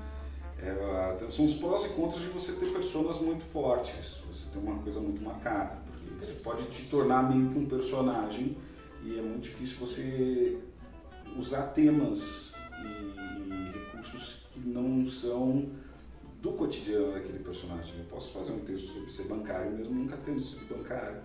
[0.62, 4.20] é, então, são os prós e contras de você ter personas muito fortes.
[4.32, 5.78] Você tem uma coisa muito marcada.
[6.08, 8.56] Porque você pode te tornar meio que um personagem
[9.04, 10.58] e é muito difícil você
[11.36, 12.49] usar temas
[14.00, 15.66] recursos que não são
[16.40, 17.94] do cotidiano daquele personagem.
[17.98, 21.18] Eu posso fazer um texto sobre ser bancário mesmo nunca tendo sido bancário.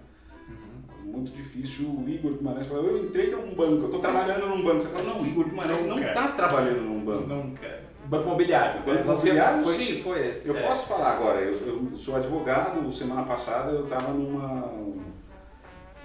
[0.49, 1.11] Uhum.
[1.11, 4.81] Muito difícil o Igor Guimarães falar, eu entrei num banco, eu estou trabalhando num banco.
[4.83, 6.07] Você fala, não, o Igor Guimarães não Nunca.
[6.09, 7.27] está trabalhando num banco.
[7.27, 7.85] Nunca.
[8.05, 8.81] Banco imobiliário.
[8.81, 10.03] Banco É, imobiliário, sim.
[10.03, 10.47] foi esse.
[10.47, 10.67] Eu é.
[10.67, 14.71] posso falar agora, eu, eu sou advogado, semana passada eu estava numa,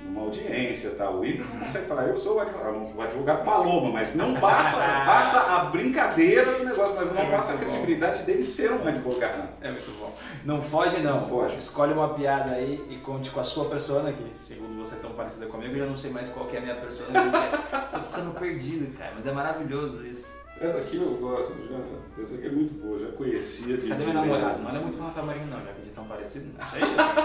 [0.04, 1.18] numa audiência tal.
[1.18, 4.76] O Igor não consegue falar, eu sou o advogado, o advogado Paloma, mas não passa,
[5.04, 7.72] passa a brincadeira do negócio, mas não É passa a muito bom.
[7.72, 9.48] credibilidade dele ser um advogado.
[9.60, 10.14] É muito bom.
[10.44, 11.20] Não foge não.
[11.20, 11.56] Não foge.
[11.58, 15.10] Escolhe uma piada aí e conte com a sua persona, que segundo você é tão
[15.12, 17.10] parecida comigo, eu já não sei mais qual é a minha persona.
[17.12, 19.12] porque Tô ficando perdido, cara.
[19.14, 20.40] Mas é maravilhoso isso.
[20.60, 24.12] Essa aqui eu gosto, já, essa aqui é muito boa, já conhecia de Cadê meu
[24.12, 24.58] namorado?
[24.62, 26.52] Não olha muito pro Rafael Marinho não, já que de tão parecido.
[26.58, 26.80] Não sei,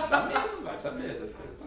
[0.09, 1.57] dá medo, vai saber essas coisas.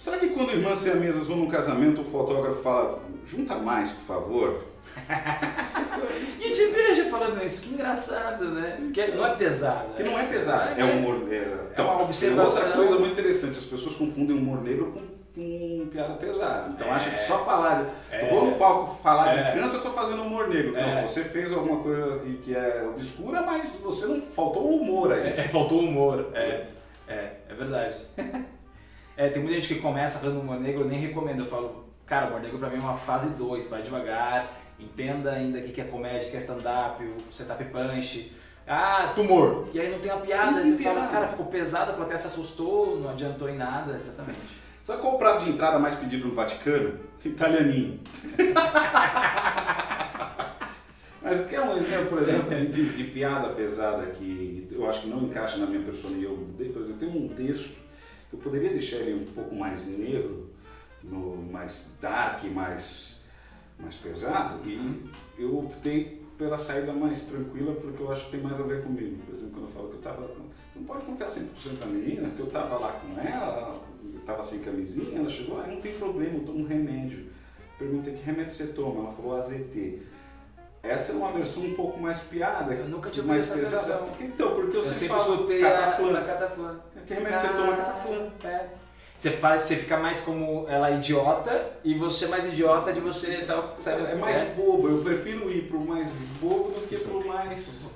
[0.00, 4.64] Será que quando irmãs siamesas vão num casamento, o fotógrafo fala, junta mais, por favor?
[6.40, 8.78] E eu te vejo falando isso, que engraçado, né?
[8.80, 9.92] Porque não é pesado.
[9.94, 11.60] Que não é pesado, é humor negro.
[11.76, 12.62] É uma tem observação.
[12.62, 15.02] outra coisa muito interessante, as pessoas confundem humor negro com,
[15.34, 16.70] com piada pesada.
[16.70, 16.92] Então É.
[16.92, 18.24] acha que só falar, É.
[18.24, 19.42] eu vou no palco falar É.
[19.44, 20.74] de criança, eu tô fazendo humor negro.
[20.78, 20.94] É.
[21.02, 25.12] Não, você fez alguma coisa que, que é obscura, mas você não faltou o humor
[25.12, 25.40] aí.
[25.40, 26.30] É, faltou humor.
[26.32, 26.68] É,
[27.06, 27.96] é, é verdade.
[29.20, 31.40] É, tem muita gente que começa fazendo humor negro, eu nem recomendo.
[31.40, 35.58] Eu falo, cara, humor negro pra mim é uma fase 2, vai devagar, entenda ainda
[35.58, 38.32] o que que é comédia, o que é stand-up, o setup punch.
[38.66, 39.68] Ah, tumor.
[39.74, 41.12] E aí não tem uma piada, Não você fala, piada.
[41.12, 44.38] cara, ficou pesado, a plateia se assustou, não adiantou em nada, exatamente.
[44.80, 46.98] Sabe qual o prato de entrada mais pedido no Vaticano?
[47.22, 48.00] Italianinho.
[51.22, 55.08] Mas quer um exemplo, por exemplo, de, de- de piada pesada que eu acho que
[55.08, 56.70] não encaixa na minha persona e eu mudei?
[56.70, 57.76] Por exemplo, eu tenho um texto
[58.32, 60.50] eu poderia deixar ele um pouco mais negro,
[61.02, 63.20] no, mais dark, mais,
[63.78, 68.58] mais pesado, e eu optei pela saída mais tranquila porque eu acho que tem mais
[68.58, 69.18] a ver comigo.
[69.26, 70.30] Por exemplo, quando eu falo que eu tava.
[70.74, 73.82] Não pode confiar 100% na menina, que eu tava lá com ela,
[74.14, 77.26] eu tava sem camisinha, ela chegou, ah, não tem problema, eu tomo um remédio.
[77.78, 80.00] Perguntei que remédio você toma, ela falou AZT.
[80.82, 84.08] Essa é uma versão um pouco mais piada, Eu nunca tinha mais essa versão.
[84.18, 86.18] Então, porque eu, Eu sempre falo escutei a, cataflã.
[86.18, 86.80] a cataflã.
[87.06, 88.28] Que remédio você toma cataflã.
[88.44, 88.66] É.
[89.16, 93.76] Você faz, você fica mais como ela idiota e você mais idiota de você tal.
[94.08, 96.10] É mais bobo, eu prefiro ir pro mais
[96.40, 97.90] bobo do que pro mais.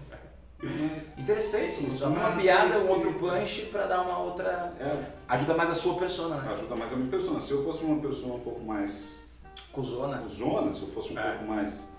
[0.63, 2.07] mais Interessante isso.
[2.07, 4.75] Uma piada, um outro punch pra dar uma outra.
[4.79, 6.53] é, Ajuda mais a sua persona, né?
[6.53, 7.41] ajuda mais a minha persona.
[7.41, 9.25] Se eu fosse uma pessoa um pouco mais
[9.73, 10.23] Cusona.
[10.29, 11.31] zona, se eu fosse um É.
[11.31, 11.94] pouco mais.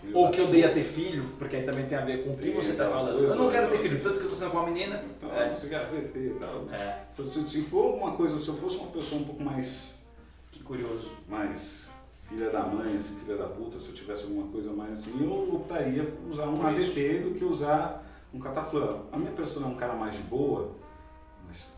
[0.00, 2.30] Filho Ou que eu dei a ter filho, porque aí também tem a ver com
[2.32, 3.24] o que você tá aquela falando.
[3.24, 5.02] Eu não quero ter filho, tanto que eu tô sendo com uma menina.
[5.16, 5.50] Então, É.
[5.50, 6.66] você quer ZT e tal.
[6.72, 9.96] É, Se, se, se for uma coisa, se eu fosse uma pessoa um pouco mais.
[10.52, 11.10] que curioso.
[11.28, 11.88] mais
[12.28, 15.54] filha da mãe, assim, filha da puta, se eu tivesse alguma coisa mais assim, eu
[15.54, 16.66] optaria por usar um.
[16.66, 19.02] AZT do que usar um cataflã.
[19.12, 20.72] A minha persona é um cara mais de boa,
[21.46, 21.68] mais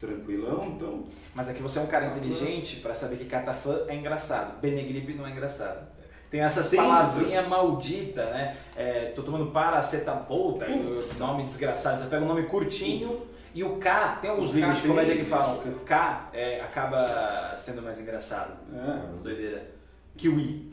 [0.00, 1.04] tranquilão, então.
[1.34, 4.60] Mas é que você é um cara inteligente pra saber que catafã é engraçado.
[4.60, 5.86] Benegripe não é engraçado.
[6.34, 8.56] Tem essas Tem palavrinhas malditas, né?
[8.74, 10.66] É, tô tomando paracetamol, tá?
[11.16, 12.02] Nome desgraçado.
[12.02, 13.24] Você pega um nome curtinho
[13.54, 17.54] e o K, tem alguns livros de comédia que falam que o K é, acaba
[17.56, 18.52] sendo mais engraçado.
[18.74, 19.64] É, Doideira.
[20.16, 20.72] Kiwi.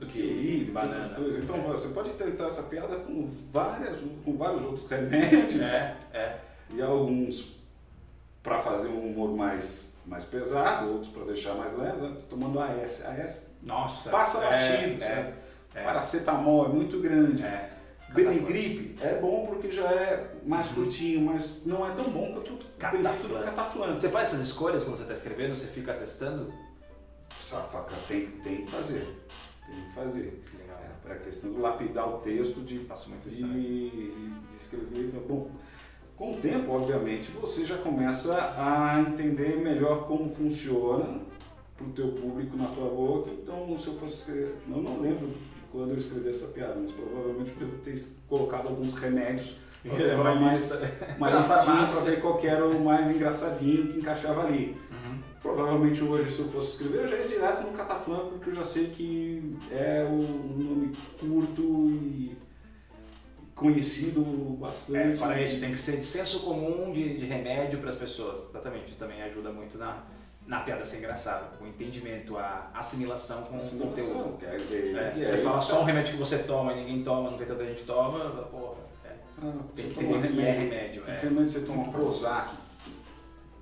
[0.00, 1.14] do que que banana.
[1.38, 6.38] Então você pode tentar essa piada com, várias, com vários outros remédios É, é.
[6.70, 7.54] e alguns
[8.42, 12.16] para fazer um humor mais, mais pesado, outros para deixar mais leve, né?
[12.30, 13.04] tomando AS.
[13.04, 14.10] AS Nossa.
[14.10, 15.34] passa é, batido, é,
[15.74, 15.82] é.
[15.84, 17.42] Paracetamol é muito grande.
[17.44, 17.70] É.
[18.14, 22.90] Benegripe é bom porque já é mais curtinho, mas não é tão bom quanto o
[22.90, 23.92] bendito do cataflã.
[23.92, 25.54] Você faz essas escolhas quando você está escrevendo?
[25.54, 26.52] Você fica testando?
[27.40, 29.26] Saca, tem, tem que fazer.
[29.66, 30.42] Tem que fazer.
[30.58, 30.78] Legal.
[31.08, 35.10] É a questão do lapidar o texto, de, Faço muito de, de escrever.
[35.26, 35.50] Bom,
[36.16, 41.20] com o tempo, obviamente, você já começa a entender melhor como funciona
[41.76, 43.30] para o teu público na tua boca.
[43.30, 45.34] Então, se eu fosse escrever, eu não lembro de
[45.70, 47.98] quando eu escrevi essa piada, mas provavelmente eu devo ter
[48.28, 51.16] colocado alguns remédios É, uma mais, lista.
[51.18, 54.76] uma listinha para ver qual era o mais engraçadinho que encaixava ali.
[54.90, 55.18] Uhum.
[55.40, 58.64] Provavelmente hoje, se eu fosse escrever, eu já ia direto no Cataflã, porque eu já
[58.64, 62.36] sei que é um nome curto e
[63.54, 64.22] conhecido
[64.60, 64.98] bastante.
[64.98, 68.40] É, fora isso, tem que ser de senso comum de, de remédio para as pessoas.
[68.50, 70.04] Exatamente, isso também ajuda muito na,
[70.46, 74.36] na piada ser engraçada, o entendimento, a assimilação com o conteúdo.
[74.38, 74.52] Que é- é-
[75.16, 77.38] É, é- você é- fala só um remédio que você toma e ninguém toma, não
[77.38, 78.74] tem tanta gente toma, porra,
[79.04, 79.10] é,
[79.42, 81.02] Ah, tem que entender que é remédio.
[81.02, 81.20] Que É.
[81.20, 82.50] remédio você toma Prozac?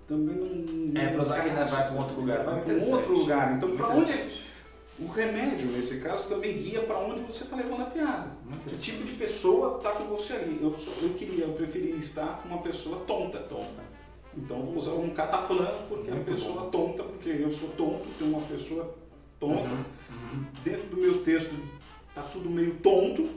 [0.07, 1.01] Também não.
[1.01, 3.55] É, Prozac ainda vai pra um outro lugar, Vai para um outro lugar.
[3.57, 4.51] Então, para onde.
[4.99, 8.29] O remédio, nesse caso, também guia para onde você está levando a piada.
[8.69, 10.59] Que tipo de pessoa está com você ali?
[10.61, 13.39] Eu, sou- eu queria, eu preferia estar com uma pessoa tonta.
[13.39, 13.90] Tonta.
[14.37, 17.71] Então eu vou usar um cataflã porque é uma Muito pessoa tonta, porque eu sou
[17.71, 18.95] tonto, tem uma pessoa
[19.39, 19.63] tonta.
[19.63, 20.45] Uhum, uhum.
[20.65, 21.55] Dentro do meu texto
[22.15, 23.29] tá tudo meio tonto,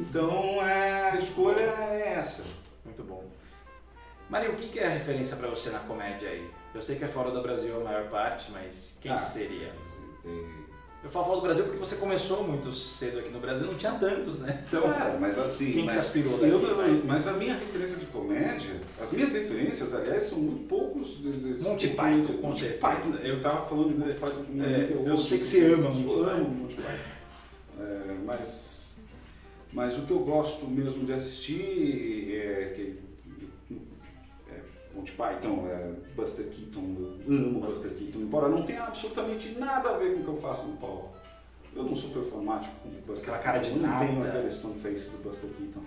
[0.00, 2.44] então é, a escolha é essa.
[2.84, 3.24] Muito bom.
[4.28, 6.48] Maria, o que é referência para você na comédia aí?
[6.74, 9.18] Eu sei que é fora do Brasil a maior parte, mas quem Ah.
[9.18, 9.74] que seria?
[10.24, 10.28] É,
[11.04, 13.92] Eu falo fora do Brasil porque você começou muito cedo aqui no Brasil, não tinha
[13.92, 14.62] tantos, né?
[14.68, 15.64] Então, Cara, mas assim.
[15.72, 17.02] Quem que mas, se aspirou eu- daqui, vai?
[17.04, 21.18] mas a minha referência de comédia, as minhas referências, aliás, são muito poucos.
[21.60, 22.64] Monty Python, com Monty.
[22.66, 23.16] Python.
[23.20, 25.92] Eu tava falando de Monty Python com É, amigo, eu sei que você ama eu
[25.92, 26.50] Monty amo Python.
[26.50, 27.80] Monty Python.
[27.80, 29.00] É, mas,
[29.72, 33.11] mas o que eu gosto mesmo de assistir é que é
[34.94, 36.80] Monty Python, é Buster Keaton,
[37.26, 40.36] eu amo Buster Keaton, embora não tenha absolutamente nada a ver com o que eu
[40.36, 41.10] faço no palco.
[41.74, 44.06] Eu não sou performático como o Buster Aquela cara Keaton, de eu não nada.
[44.06, 45.80] tenho aquele stone face do Buster Keaton.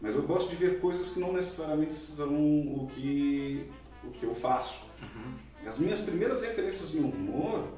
[0.00, 3.66] Mas eu gosto de ver coisas que não necessariamente são o que,
[4.04, 4.84] o que eu faço.
[5.00, 5.34] Uhum.
[5.66, 7.68] As minhas primeiras referências no humor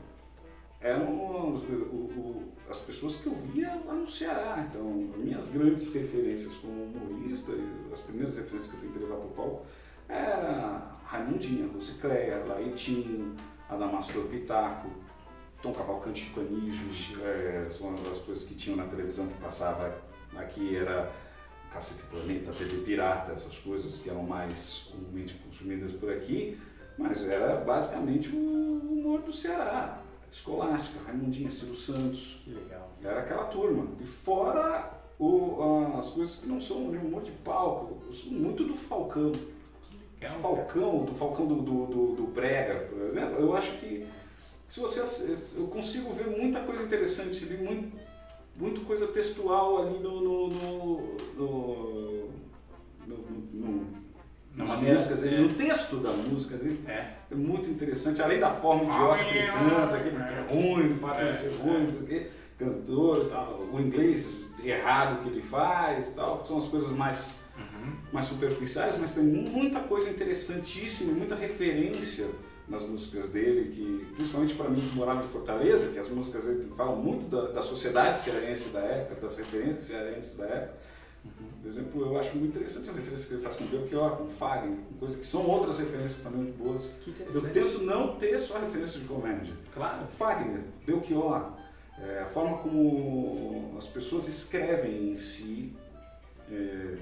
[0.81, 4.66] eram os- o- o- as pessoas que eu via lá no Ceará.
[4.68, 7.53] Então, as minhas grandes referências como humorista,
[7.93, 9.66] as primeiras referências que eu tentei levar para o palco,
[10.09, 13.35] Era Raimundinha, Rosicléia, Laitinho,
[13.69, 14.89] Adamastor Pitaco,
[15.63, 19.99] Tom Cavalcante Canijos, é, uma das coisas que tinham na televisão que passava
[20.37, 21.11] aqui era
[21.73, 26.61] Cacete Planeta, TV Pirata, essas coisas que eram mais comumente consumidas por aqui,
[26.99, 32.43] mas era basicamente o humor do Ceará, Escolástica, Raimundinha, Ciro Santos.
[32.45, 32.91] Que legal.
[33.03, 33.87] Era aquela turma.
[34.01, 39.33] E fora o, as coisas que não são de humor de palco, muito do Falcão.
[40.25, 44.07] Legal, Falcão, do Falcão do, do, do, do Brega, por exemplo, eu acho que
[44.68, 47.97] se você eu consigo ver muita coisa interessante ali, muito,
[48.57, 52.31] muito coisa textual ali no, no, no, no,
[53.07, 53.16] no,
[53.53, 53.87] no
[54.57, 56.81] Na nas músicas dele, no texto da música dele.
[56.89, 57.12] É.
[57.31, 61.01] É muito interessante, além da forma idiota que ele canta, que ele é ruim, do
[61.01, 65.22] fato de ele ser ruim, não sei o quê, cantor e tal, o inglês errado
[65.22, 67.44] que ele faz e tal, que são as coisas mais,
[68.12, 72.26] mais superficiais, mas tem muita coisa interessantíssima, muita referência
[72.68, 76.72] nas músicas dele, que principalmente para mim que morava em Fortaleza, que as músicas dele
[76.76, 80.78] falam muito da, da sociedade cearense da época, das referências cearenses da época.
[81.62, 84.76] Por exemplo, eu acho muito interessante as referências que ele faz com Belchior, com Fagner,
[84.76, 86.91] com coisas que são outras referências também muito boas.
[87.32, 89.55] Eu tento não ter só referências de comédia.
[89.72, 90.07] Claro.
[90.09, 91.53] Fagner, Belchior,
[91.99, 95.72] é, a forma como as pessoas escrevem em si,
[96.51, 96.99] é,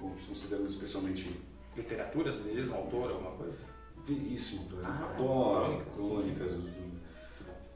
[0.00, 1.40] considerando especialmente
[1.76, 3.60] Literatura, você diz, um autor, alguma coisa?
[4.04, 4.94] Veríssimo, por exemplo.
[4.98, 6.90] Ah, adoro crônicas, sim, crônicas do,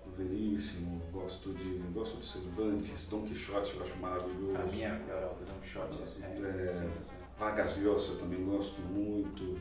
[0.04, 4.52] do Veríssimo, gosto de, gosto de Cervantes, Dom Quixote eu acho maravilhoso.
[4.52, 5.98] Pra mim é melhor Don Quixote.
[6.22, 6.58] É, É.
[6.58, 7.24] sensacional.
[7.38, 9.58] Vargas Llosa eu também gosto muito,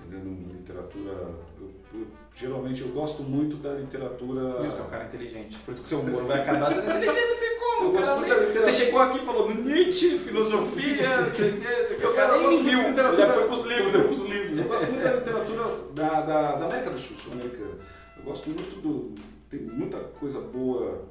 [0.00, 0.36] entendeu?
[0.52, 1.12] literatura,
[1.60, 4.62] eu- eu- geralmente eu gosto muito da literatura...
[4.70, 5.58] Você é um cara inteligente.
[5.60, 7.84] Por isso que seu humor vai acabar sendo inteligente, não tem como.
[7.88, 8.64] Eu gosto muito da literatura.
[8.64, 10.96] Você chegou aqui e falou Nietzsche, filosofia,
[12.06, 12.88] o cara nem me viu.
[12.88, 13.92] literatura- Já foi pros livros.
[13.92, 14.58] Foi pros livros.
[14.58, 17.74] Eu gosto muito da literatura da, da, da América do Sul, sul-americana.
[18.16, 19.14] Eu gosto muito do.
[19.50, 21.04] Tem muita coisa boa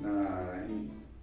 [0.00, 0.58] na,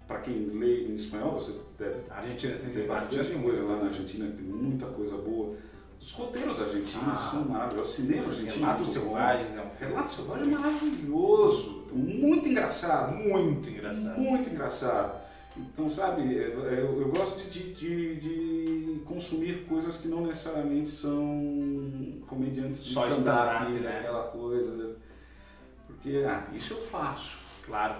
[0.06, 3.86] para quem lê em espanhol, você deve A Argentina, sem tem bastante coisa lá na
[3.86, 5.54] Argentina, tem muita coisa boa.
[6.00, 7.16] Os roteiros argentinos Ah.
[7.16, 7.92] são maravilhosos.
[7.92, 8.50] O cinema argentino.
[8.50, 8.90] é Relatos.
[8.90, 9.92] Selvagens é um filme.
[9.94, 11.84] Relatos Selvagens é maravilhoso.
[11.92, 13.16] Muito engraçado.
[13.16, 14.20] Muito engraçado.
[14.20, 15.26] Muito engraçado.
[15.56, 22.20] Então, sabe, eu, eu- eu gosto de, de- de consumir coisas que não necessariamente são
[22.26, 24.00] comediantes de Só stand-up, né?
[24.00, 24.96] aquela coisa.
[25.86, 27.38] Porque, ah, isso eu faço.
[27.64, 27.94] Claro.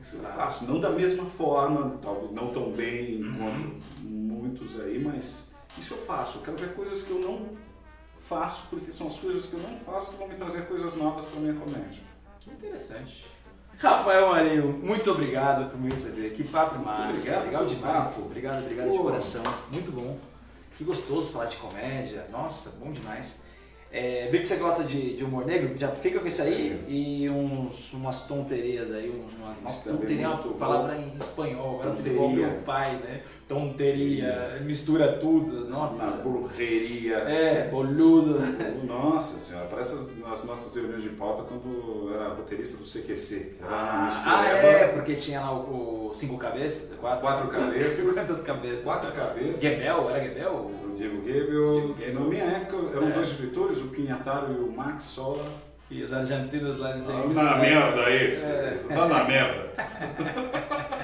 [0.00, 0.36] Isso eu Claro.
[0.36, 0.64] faço.
[0.66, 3.34] Não da mesma forma, talvez não tão bem Uhum.
[3.38, 6.38] quanto muitos aí, mas isso eu faço.
[6.38, 7.56] Eu quero ver coisas que eu não
[8.18, 11.24] faço, porque são as coisas que eu não faço que vão me trazer coisas novas
[11.24, 12.02] para minha comédia.
[12.40, 13.26] Que interessante.
[13.78, 16.34] Rafael Marinho, muito obrigado por me receber.
[16.34, 17.18] Que papo massa.
[17.18, 18.08] obrigado Legal demais.
[18.08, 18.20] papo.
[18.26, 19.04] Obrigado, obrigado de Pô.
[19.04, 19.42] coração.
[19.72, 20.18] Muito bom.
[20.76, 22.26] Que gostoso falar de comédia.
[22.30, 23.42] Nossa, bom demais.
[23.92, 27.28] É, vi que você gosta de, de humor negro, já fica com isso aí e
[27.28, 30.58] uns, umas tonterias aí, uma, uma tonteria é uma muito bom.
[30.58, 33.22] palavra em espanhol, agora fiz igual meu pai, né?
[33.48, 36.06] Tonteria, mistura tudo, nossa.
[36.06, 37.16] Na burreria.
[37.16, 38.38] É, boludo.
[38.86, 43.56] Nossa senhora, parece as, as nossas reuniões de pauta quando era roteirista do CQC.
[43.60, 48.14] uma Ah, ah, é, porque tinha lá o, o cinco cabeças, quatro, Quatro cabeças.
[48.14, 48.84] Quantas cabeças?
[48.84, 49.60] Quatro cabeças.
[49.60, 50.70] Gebel, era Gebel?
[51.00, 51.94] Diego Gebel.
[51.94, 53.12] Diego Na minha época eram É.
[53.12, 55.44] dois diretores, o Pinhataro e o Max Sola.
[55.90, 57.56] E os argentinos lá de Tá misturado.
[57.56, 58.46] na merda esse.
[58.50, 58.76] É.
[58.88, 59.70] Tá na merda.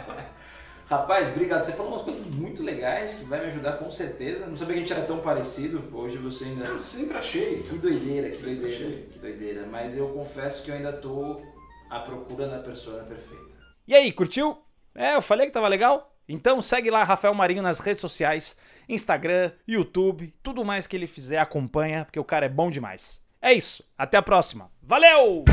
[0.88, 1.64] Rapaz, obrigado.
[1.64, 4.46] Você falou umas coisas muito legais que vai me ajudar com certeza.
[4.46, 5.82] Não sabia que a gente era tão parecido.
[5.92, 6.66] Hoje você ainda.
[6.66, 7.62] Eu sempre achei.
[7.62, 9.08] Que doideira, que Sempre doideira, achei.
[9.12, 9.66] que doideira.
[9.68, 11.40] Mas eu confesso que eu ainda tô
[11.90, 13.44] à procura da persona perfeita.
[13.88, 14.56] E aí, curtiu?
[14.94, 16.15] É, eu falei que tava legal?
[16.28, 18.56] Então segue lá Rafael Marinho nas redes sociais,
[18.88, 23.24] Instagram, YouTube, tudo mais que ele fizer acompanha, porque o cara é bom demais.
[23.40, 24.70] É isso, até a próxima.
[24.82, 25.44] Valeu!